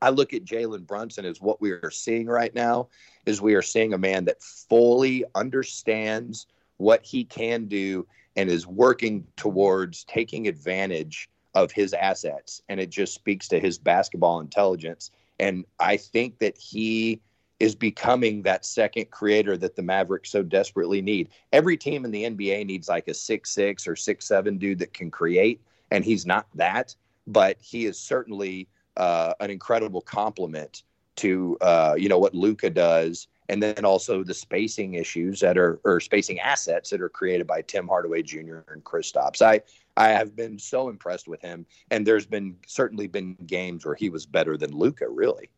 I 0.01 0.11
look 0.11 0.33
at 0.33 0.45
Jalen 0.45 0.87
Brunson 0.87 1.25
as 1.25 1.41
what 1.41 1.61
we 1.61 1.73
are 1.73 1.91
seeing 1.91 2.27
right 2.27 2.55
now 2.55 2.89
is 3.27 3.41
we 3.41 3.55
are 3.55 3.63
seeing 3.63 3.93
a 3.93 3.99
man 3.99 4.25
that 4.27 4.43
fully 4.43 5.25
understands 5.35 6.47
what 6.77 7.05
he 7.05 7.25
can 7.25 7.67
do 7.67 8.07
and 8.37 8.49
is 8.49 8.67
working 8.67 9.27
towards 9.37 10.05
taking 10.05 10.47
advantage 10.47 11.29
of 11.55 11.73
his 11.73 11.93
assets. 11.93 12.63
And 12.69 12.79
it 12.79 12.91
just 12.91 13.15
speaks 13.15 13.49
to 13.49 13.59
his 13.59 13.79
basketball 13.79 14.41
intelligence. 14.41 15.11
And 15.41 15.65
I 15.81 15.97
think 15.97 16.39
that 16.39 16.57
he 16.57 17.21
is 17.59 17.75
becoming 17.75 18.43
that 18.43 18.65
second 18.65 19.11
creator 19.11 19.57
that 19.57 19.75
the 19.75 19.83
Mavericks 19.83 20.31
so 20.31 20.43
desperately 20.43 21.03
need. 21.03 21.31
Every 21.53 21.77
team 21.77 22.05
in 22.05 22.13
the 22.13 22.25
NBA 22.25 22.67
needs 22.67 22.89
like 22.89 23.09
a 23.09 23.15
six 23.15 23.51
six 23.51 23.89
or 23.89 23.97
six 23.97 24.27
seven 24.27 24.59
dude 24.59 24.79
that 24.79 24.95
can 24.95 25.11
create, 25.11 25.61
and 25.91 26.05
he's 26.05 26.25
not 26.25 26.47
that, 26.55 26.95
but 27.27 27.57
he 27.61 27.87
is 27.87 27.99
certainly 27.99 28.69
uh, 28.99 29.35
an 29.41 29.51
incredible 29.51 30.01
complement 30.01 30.83
to 31.17 31.57
uh, 31.61 31.95
you 31.97 32.09
know 32.09 32.19
what 32.19 32.35
Luka 32.35 32.71
does, 32.71 33.29
and 33.49 33.63
then 33.63 33.85
also 33.85 34.23
the 34.23 34.35
spacing 34.35 34.95
issues 34.95 35.41
that 35.41 35.57
are 35.57 35.81
or 35.85 36.01
spacing 36.01 36.39
assets 36.41 36.91
that 36.91 37.01
are 37.01 37.09
created 37.09 37.47
by 37.47 37.63
Tim 37.63 37.89
Hardaway 37.89 38.23
Jr. 38.23 38.59
and 38.69 38.85
Kristaps. 38.85 39.43
I 39.43 39.63
I 39.97 40.09
have 40.09 40.37
been 40.37 40.59
so 40.59 40.89
impressed 40.89 41.29
with 41.29 41.41
him, 41.41 41.67
and 41.91 42.07
there's 42.07 42.27
been 42.27 42.57
certainly 42.67 43.09
been 43.09 43.35
games 43.47 43.85
where 43.85 43.97
he 43.97 44.11
was 44.11 44.27
better 44.27 44.57
than 44.57 44.77
Luka, 44.77 45.09
Really. 45.09 45.49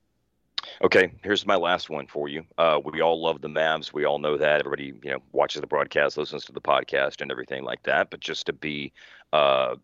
Okay, 0.82 1.12
here's 1.22 1.46
my 1.46 1.56
last 1.56 1.90
one 1.90 2.06
for 2.06 2.28
you. 2.28 2.44
Uh, 2.58 2.80
we 2.84 3.00
all 3.00 3.22
love 3.22 3.40
the 3.40 3.48
Mavs. 3.48 3.92
We 3.92 4.04
all 4.04 4.18
know 4.18 4.36
that. 4.36 4.60
Everybody, 4.60 4.92
you 5.02 5.10
know, 5.10 5.18
watches 5.32 5.60
the 5.60 5.66
broadcast, 5.66 6.16
listens 6.16 6.44
to 6.44 6.52
the 6.52 6.60
podcast, 6.60 7.20
and 7.20 7.30
everything 7.30 7.64
like 7.64 7.82
that. 7.84 8.10
But 8.10 8.20
just 8.20 8.46
to 8.46 8.52
be 8.52 8.92
uh, 9.32 9.76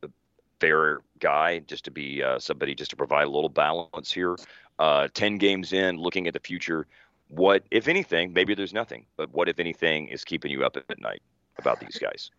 fair 0.61 1.01
guy, 1.19 1.61
just 1.61 1.85
to 1.85 1.90
be 1.90 2.23
uh, 2.23 2.38
somebody, 2.38 2.75
just 2.75 2.90
to 2.90 2.97
provide 2.97 3.27
a 3.27 3.31
little 3.31 3.49
balance 3.49 4.12
here. 4.12 4.37
Uh, 4.79 5.09
Ten 5.14 5.38
games 5.38 5.73
in, 5.73 5.97
looking 5.97 6.27
at 6.27 6.35
the 6.35 6.40
future, 6.40 6.87
what, 7.29 7.64
if 7.71 7.88
anything, 7.88 8.33
maybe 8.33 8.55
there's 8.55 8.73
nothing, 8.73 9.07
but 9.16 9.33
what, 9.33 9.49
if 9.49 9.59
anything, 9.59 10.09
is 10.09 10.25
keeping 10.25 10.51
you 10.51 10.64
up 10.64 10.77
at 10.77 11.01
night 11.01 11.23
about 11.59 11.81
these 11.81 11.99
guys? 11.99 12.31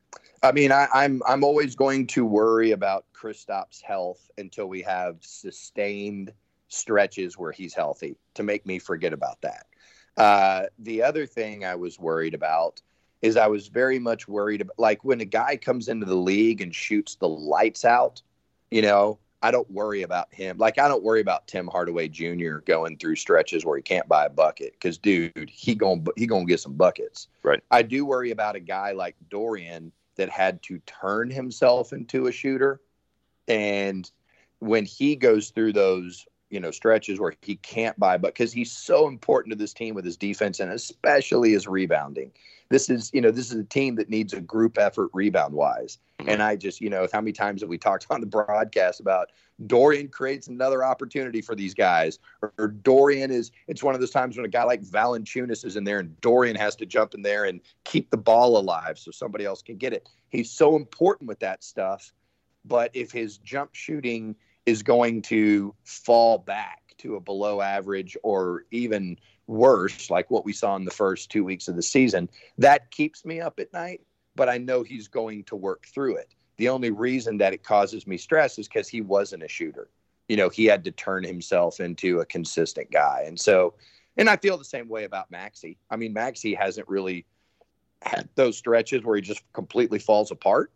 I 0.44 0.52
mean, 0.52 0.72
I, 0.72 0.88
I'm 0.94 1.22
I'm 1.28 1.44
always 1.44 1.76
going 1.76 2.08
to 2.08 2.26
worry 2.26 2.72
about 2.72 3.06
Kristaps' 3.14 3.82
health 3.82 4.30
until 4.38 4.68
we 4.68 4.82
have 4.84 5.18
sustained 5.22 6.32
stretches 6.68 7.38
where 7.38 7.52
he's 7.52 7.74
healthy 7.74 8.18
to 8.36 8.44
make 8.44 8.66
me 8.66 8.78
forget 8.78 9.14
about 9.14 9.42
that. 9.42 9.66
Uh, 10.16 10.64
the 10.80 11.02
other 11.02 11.26
thing 11.26 11.66
I 11.66 11.76
was 11.76 12.00
worried 12.00 12.34
about 12.34 12.82
is 13.22 13.38
I 13.38 13.48
was 13.48 13.68
very 13.68 14.00
much 14.00 14.28
worried 14.28 14.62
about 14.62 14.78
like 14.78 15.04
when 15.04 15.22
a 15.22 15.26
guy 15.26 15.58
comes 15.58 15.88
into 15.88 16.06
the 16.06 16.16
league 16.16 16.62
and 16.62 16.74
shoots 16.74 17.16
the 17.16 17.28
lights 17.28 17.84
out, 17.86 18.22
you 18.70 18.82
know, 18.82 19.20
I 19.42 19.52
don't 19.52 19.70
worry 19.70 20.02
about 20.02 20.34
him. 20.34 20.58
Like 20.58 20.80
I 20.80 20.88
don't 20.88 21.04
worry 21.04 21.22
about 21.22 21.48
Tim 21.48 21.68
Hardaway 21.68 22.08
Jr. 22.08 22.58
going 22.66 22.98
through 22.98 23.16
stretches 23.16 23.66
where 23.66 23.78
he 23.78 23.84
can't 23.84 24.08
buy 24.08 24.26
a 24.26 24.30
bucket 24.30 24.74
because 24.74 24.98
dude, 24.98 25.50
he 25.50 25.76
going 25.76 26.06
he 26.16 26.28
gonna 26.28 26.46
get 26.46 26.60
some 26.60 26.74
buckets. 26.74 27.28
Right. 27.44 27.64
I 27.72 27.82
do 27.82 28.06
worry 28.06 28.32
about 28.32 28.56
a 28.56 28.60
guy 28.60 28.92
like 28.92 29.16
Dorian 29.30 29.92
that 30.16 30.30
had 30.30 30.62
to 30.64 30.80
turn 30.80 31.30
himself 31.30 31.94
into 31.94 32.28
a 32.28 32.32
shooter, 32.32 32.82
and 33.48 34.10
when 34.60 34.86
he 34.86 35.16
goes 35.16 35.50
through 35.50 35.74
those 35.74 36.26
you 36.50 36.60
know 36.60 36.72
stretches 36.72 37.20
where 37.20 37.34
he 37.42 37.58
can't 37.58 38.00
buy 38.00 38.18
but 38.18 38.34
because 38.34 38.54
he's 38.54 38.72
so 38.72 39.08
important 39.08 39.52
to 39.52 39.58
this 39.58 39.74
team 39.74 39.94
with 39.94 40.06
his 40.06 40.16
defense 40.16 40.62
and 40.62 40.72
especially 40.72 41.52
his 41.52 41.68
rebounding 41.68 42.32
this 42.70 42.90
is 42.90 43.12
you 43.14 43.22
know 43.22 43.32
this 43.32 43.52
is 43.52 43.60
a 43.60 43.64
team 43.64 43.96
that 43.96 44.10
needs 44.10 44.34
a 44.34 44.42
group 44.42 44.78
effort 44.78 45.10
rebound 45.14 45.54
wise 45.54 46.00
mm-hmm. 46.20 46.30
and 46.30 46.44
i 46.44 46.56
just 46.56 46.82
you 46.82 46.90
know 46.90 47.08
how 47.12 47.22
many 47.22 47.32
times 47.32 47.62
have 47.62 47.70
we 47.70 47.78
talked 47.78 48.08
on 48.12 48.22
the 48.22 48.28
broadcast 48.28 49.00
about 49.00 49.32
dorian 49.66 50.08
creates 50.08 50.48
another 50.48 50.84
opportunity 50.84 51.42
for 51.42 51.56
these 51.56 51.74
guys 51.74 52.20
or, 52.42 52.54
or 52.58 52.68
dorian 52.68 53.32
is 53.32 53.52
it's 53.68 53.84
one 53.84 53.96
of 53.96 54.00
those 54.00 54.12
times 54.12 54.38
when 54.38 54.46
a 54.46 54.50
guy 54.50 54.64
like 54.64 54.84
valanciunas 54.84 55.66
is 55.66 55.76
in 55.76 55.84
there 55.84 56.00
and 56.00 56.20
dorian 56.22 56.56
has 56.56 56.76
to 56.76 56.86
jump 56.86 57.14
in 57.14 57.22
there 57.22 57.46
and 57.46 57.62
keep 57.84 58.10
the 58.10 58.18
ball 58.18 58.58
alive 58.58 58.98
so 58.98 59.12
somebody 59.12 59.46
else 59.46 59.62
can 59.62 59.78
get 59.78 59.94
it 59.94 60.10
he's 60.30 60.52
so 60.52 60.76
important 60.76 61.28
with 61.28 61.40
that 61.40 61.64
stuff 61.64 62.12
but 62.66 62.92
if 62.94 63.12
his 63.12 63.38
jump 63.40 63.74
shooting 63.74 64.36
is 64.66 64.84
going 64.84 65.22
to 65.22 65.74
fall 65.86 66.38
back 66.38 66.82
to 66.98 67.16
a 67.16 67.20
below 67.20 67.62
average 67.62 68.18
or 68.24 68.66
even 68.72 69.18
worse, 69.48 70.10
like 70.10 70.30
what 70.30 70.46
we 70.46 70.54
saw 70.54 70.76
in 70.76 70.86
the 70.86 70.92
first 70.92 71.32
two 71.32 71.44
weeks 71.44 71.68
of 71.68 71.76
the 71.76 71.82
season, 71.82 72.30
that 72.58 72.92
keeps 72.92 73.26
me 73.26 73.42
up 73.42 73.60
at 73.60 73.74
night. 73.74 74.02
But 74.36 74.50
I 74.50 74.58
know 74.58 74.84
he's 74.84 75.08
going 75.08 75.46
to 75.46 75.56
work 75.56 75.88
through 75.88 76.18
it. 76.18 76.34
The 76.58 76.70
only 76.70 76.92
reason 76.92 77.38
that 77.38 77.54
it 77.54 77.64
causes 77.64 78.06
me 78.06 78.18
stress 78.18 78.60
is 78.60 78.68
because 78.68 78.88
he 78.88 79.02
wasn't 79.02 79.44
a 79.44 79.48
shooter. 79.48 79.90
You 80.28 80.38
know, 80.38 80.50
he 80.50 80.66
had 80.66 80.84
to 80.84 80.92
turn 80.92 81.24
himself 81.24 81.80
into 81.80 82.20
a 82.20 82.26
consistent 82.26 82.92
guy. 82.92 83.24
And 83.26 83.40
so, 83.40 83.74
and 84.18 84.30
I 84.30 84.36
feel 84.38 84.58
the 84.58 84.66
same 84.66 84.90
way 84.90 85.06
about 85.06 85.32
Maxi. 85.32 85.78
I 85.90 85.96
mean, 85.96 86.14
Maxi 86.14 86.56
hasn't 86.58 86.88
really 86.88 87.26
had 88.02 88.28
those 88.36 88.58
stretches 88.58 89.04
where 89.04 89.16
he 89.16 89.22
just 89.22 89.42
completely 89.54 90.00
falls 90.00 90.32
apart. 90.32 90.72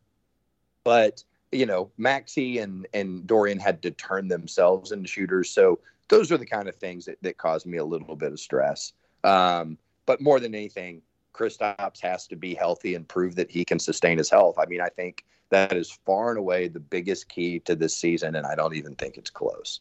But 0.84 1.24
you 1.52 1.66
know, 1.66 1.92
Maxi 2.00 2.62
and 2.64 2.88
and 2.94 3.28
Dorian 3.28 3.60
had 3.60 3.82
to 3.84 3.92
turn 3.92 4.28
themselves 4.28 4.92
into 4.92 5.08
shooters. 5.08 5.50
So 5.50 5.80
those 6.12 6.32
are 6.32 6.38
the 6.38 6.46
kind 6.46 6.68
of 6.68 6.76
things 6.76 7.06
that, 7.06 7.18
that 7.22 7.38
caused 7.38 7.66
me 7.66 7.78
a 7.78 7.86
little 7.86 8.18
bit 8.18 8.34
of 8.34 8.40
stress. 8.40 8.92
Um, 9.24 9.78
but 10.06 10.20
more 10.20 10.42
than 10.42 10.54
anything, 10.54 11.02
Kristaps 11.34 12.02
has 12.02 12.28
to 12.28 12.36
be 12.36 12.54
healthy 12.54 12.96
and 12.96 13.08
prove 13.08 13.34
that 13.36 13.50
he 13.50 13.64
can 13.64 13.80
sustain 13.80 14.18
his 14.18 14.30
health. 14.30 14.60
I 14.60 14.66
mean, 14.66 14.82
I 14.82 14.90
think 14.90 15.24
that 15.50 15.72
is 15.74 15.90
far 16.06 16.30
and 16.30 16.38
away 16.38 16.68
the 16.68 16.82
biggest 16.82 17.30
key 17.30 17.60
to 17.60 17.76
this 17.76 17.96
season, 17.96 18.36
and 18.36 18.46
I 18.46 18.56
don't 18.56 18.76
even 18.76 18.94
think 18.96 19.18
it's 19.18 19.30
close. 19.30 19.80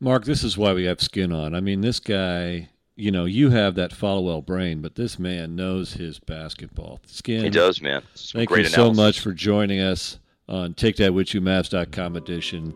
Mark, 0.00 0.24
this 0.24 0.42
is 0.42 0.56
why 0.56 0.72
we 0.72 0.84
have 0.84 1.00
skin 1.00 1.30
on. 1.30 1.54
I 1.54 1.60
mean, 1.60 1.82
this 1.82 2.00
guy, 2.00 2.70
you 2.96 3.10
know, 3.10 3.26
you 3.26 3.50
have 3.50 3.74
that 3.74 3.92
Follow 3.92 4.22
well 4.22 4.42
brain, 4.42 4.80
but 4.80 4.94
this 4.94 5.18
man 5.18 5.56
knows 5.56 5.92
his 5.92 6.18
basketball. 6.18 7.00
Skin. 7.06 7.44
He 7.44 7.50
does, 7.50 7.82
man. 7.82 8.02
Thank 8.14 8.48
you 8.48 8.56
analysis. 8.56 8.74
so 8.74 8.92
much 8.94 9.20
for 9.20 9.32
joining 9.32 9.80
us 9.80 10.18
on 10.48 10.72
TakeThatWithYouMavs.com 10.72 12.16
edition. 12.16 12.74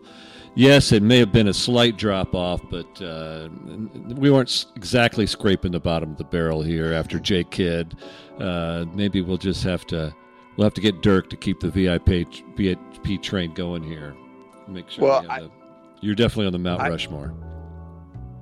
Yes, 0.53 0.91
it 0.91 1.01
may 1.01 1.17
have 1.19 1.31
been 1.31 1.47
a 1.47 1.53
slight 1.53 1.97
drop 1.97 2.35
off, 2.35 2.61
but 2.69 3.01
uh, 3.01 3.47
we 4.15 4.29
weren't 4.29 4.65
exactly 4.75 5.25
scraping 5.25 5.71
the 5.71 5.79
bottom 5.79 6.11
of 6.11 6.17
the 6.17 6.25
barrel 6.25 6.61
here 6.61 6.93
after 6.93 7.19
Jake 7.19 7.51
Kidd. 7.51 7.95
Uh, 8.37 8.85
maybe 8.93 9.21
we'll 9.21 9.37
just 9.37 9.63
have 9.63 9.85
to 9.87 10.13
we'll 10.57 10.65
have 10.65 10.73
to 10.73 10.81
get 10.81 11.01
Dirk 11.01 11.29
to 11.29 11.37
keep 11.37 11.61
the 11.61 11.69
VIP 11.69 12.27
VIP 12.57 13.21
train 13.21 13.53
going 13.53 13.81
here. 13.81 14.13
Make 14.67 14.89
sure 14.89 15.05
well, 15.05 15.25
I, 15.29 15.49
you're 16.01 16.15
definitely 16.15 16.47
on 16.47 16.53
the 16.53 16.59
Mount 16.59 16.81
I, 16.81 16.89
Rushmore. 16.89 17.33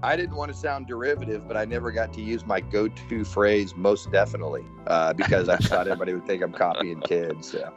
I 0.02 0.16
didn't 0.16 0.36
want 0.36 0.52
to 0.52 0.58
sound 0.58 0.88
derivative, 0.88 1.48
but 1.48 1.58
I 1.58 1.66
never 1.66 1.92
got 1.92 2.14
to 2.14 2.22
use 2.22 2.46
my 2.46 2.62
go-to 2.62 3.26
phrase 3.26 3.76
"most 3.76 4.12
definitely" 4.12 4.64
uh, 4.88 5.14
because 5.14 5.50
I 5.50 5.58
thought 5.58 5.88
everybody 5.88 6.14
would 6.14 6.26
think 6.26 6.42
I'm 6.42 6.54
copying 6.54 7.02
kids. 7.02 7.52
So. 7.52 7.74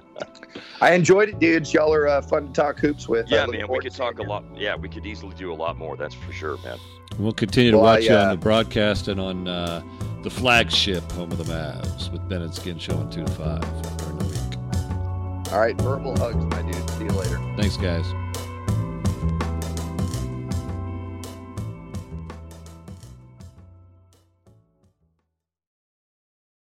I 0.80 0.92
enjoyed 0.92 1.30
it, 1.30 1.38
dudes. 1.38 1.72
Y'all 1.72 1.92
are 1.92 2.06
uh, 2.06 2.22
fun 2.22 2.48
to 2.48 2.52
talk 2.52 2.78
hoops 2.78 3.08
with. 3.08 3.30
Yeah, 3.30 3.46
man, 3.46 3.66
we 3.68 3.80
could 3.80 3.94
talk 3.94 4.18
a 4.18 4.22
lot. 4.22 4.44
Yeah, 4.54 4.76
we 4.76 4.88
could 4.88 5.06
easily 5.06 5.34
do 5.36 5.52
a 5.52 5.54
lot 5.54 5.78
more. 5.78 5.96
That's 5.96 6.14
for 6.14 6.32
sure, 6.32 6.58
man. 6.58 6.78
We'll 7.18 7.32
continue 7.32 7.70
to 7.70 7.78
well, 7.78 7.94
watch 7.94 8.08
I, 8.08 8.08
uh, 8.08 8.10
you 8.10 8.16
on 8.16 8.26
uh, 8.26 8.30
the 8.32 8.40
broadcast 8.40 9.08
and 9.08 9.20
on 9.20 9.48
uh, 9.48 9.82
the 10.22 10.30
flagship 10.30 11.10
home 11.12 11.32
of 11.32 11.38
the 11.38 11.44
Mavs 11.44 12.12
with 12.12 12.28
Ben 12.28 12.42
and 12.42 12.54
Skin 12.54 12.78
showing 12.78 13.08
two 13.10 13.24
to 13.24 13.32
five 13.32 13.96
during 13.98 14.18
the 14.18 14.24
week. 14.26 15.52
All 15.52 15.60
right, 15.60 15.76
verbal 15.80 16.16
hugs, 16.18 16.44
my 16.44 16.62
dude. 16.62 16.90
See 16.90 17.04
you 17.04 17.10
later. 17.10 17.38
Thanks, 17.56 17.78
guys. 17.78 18.04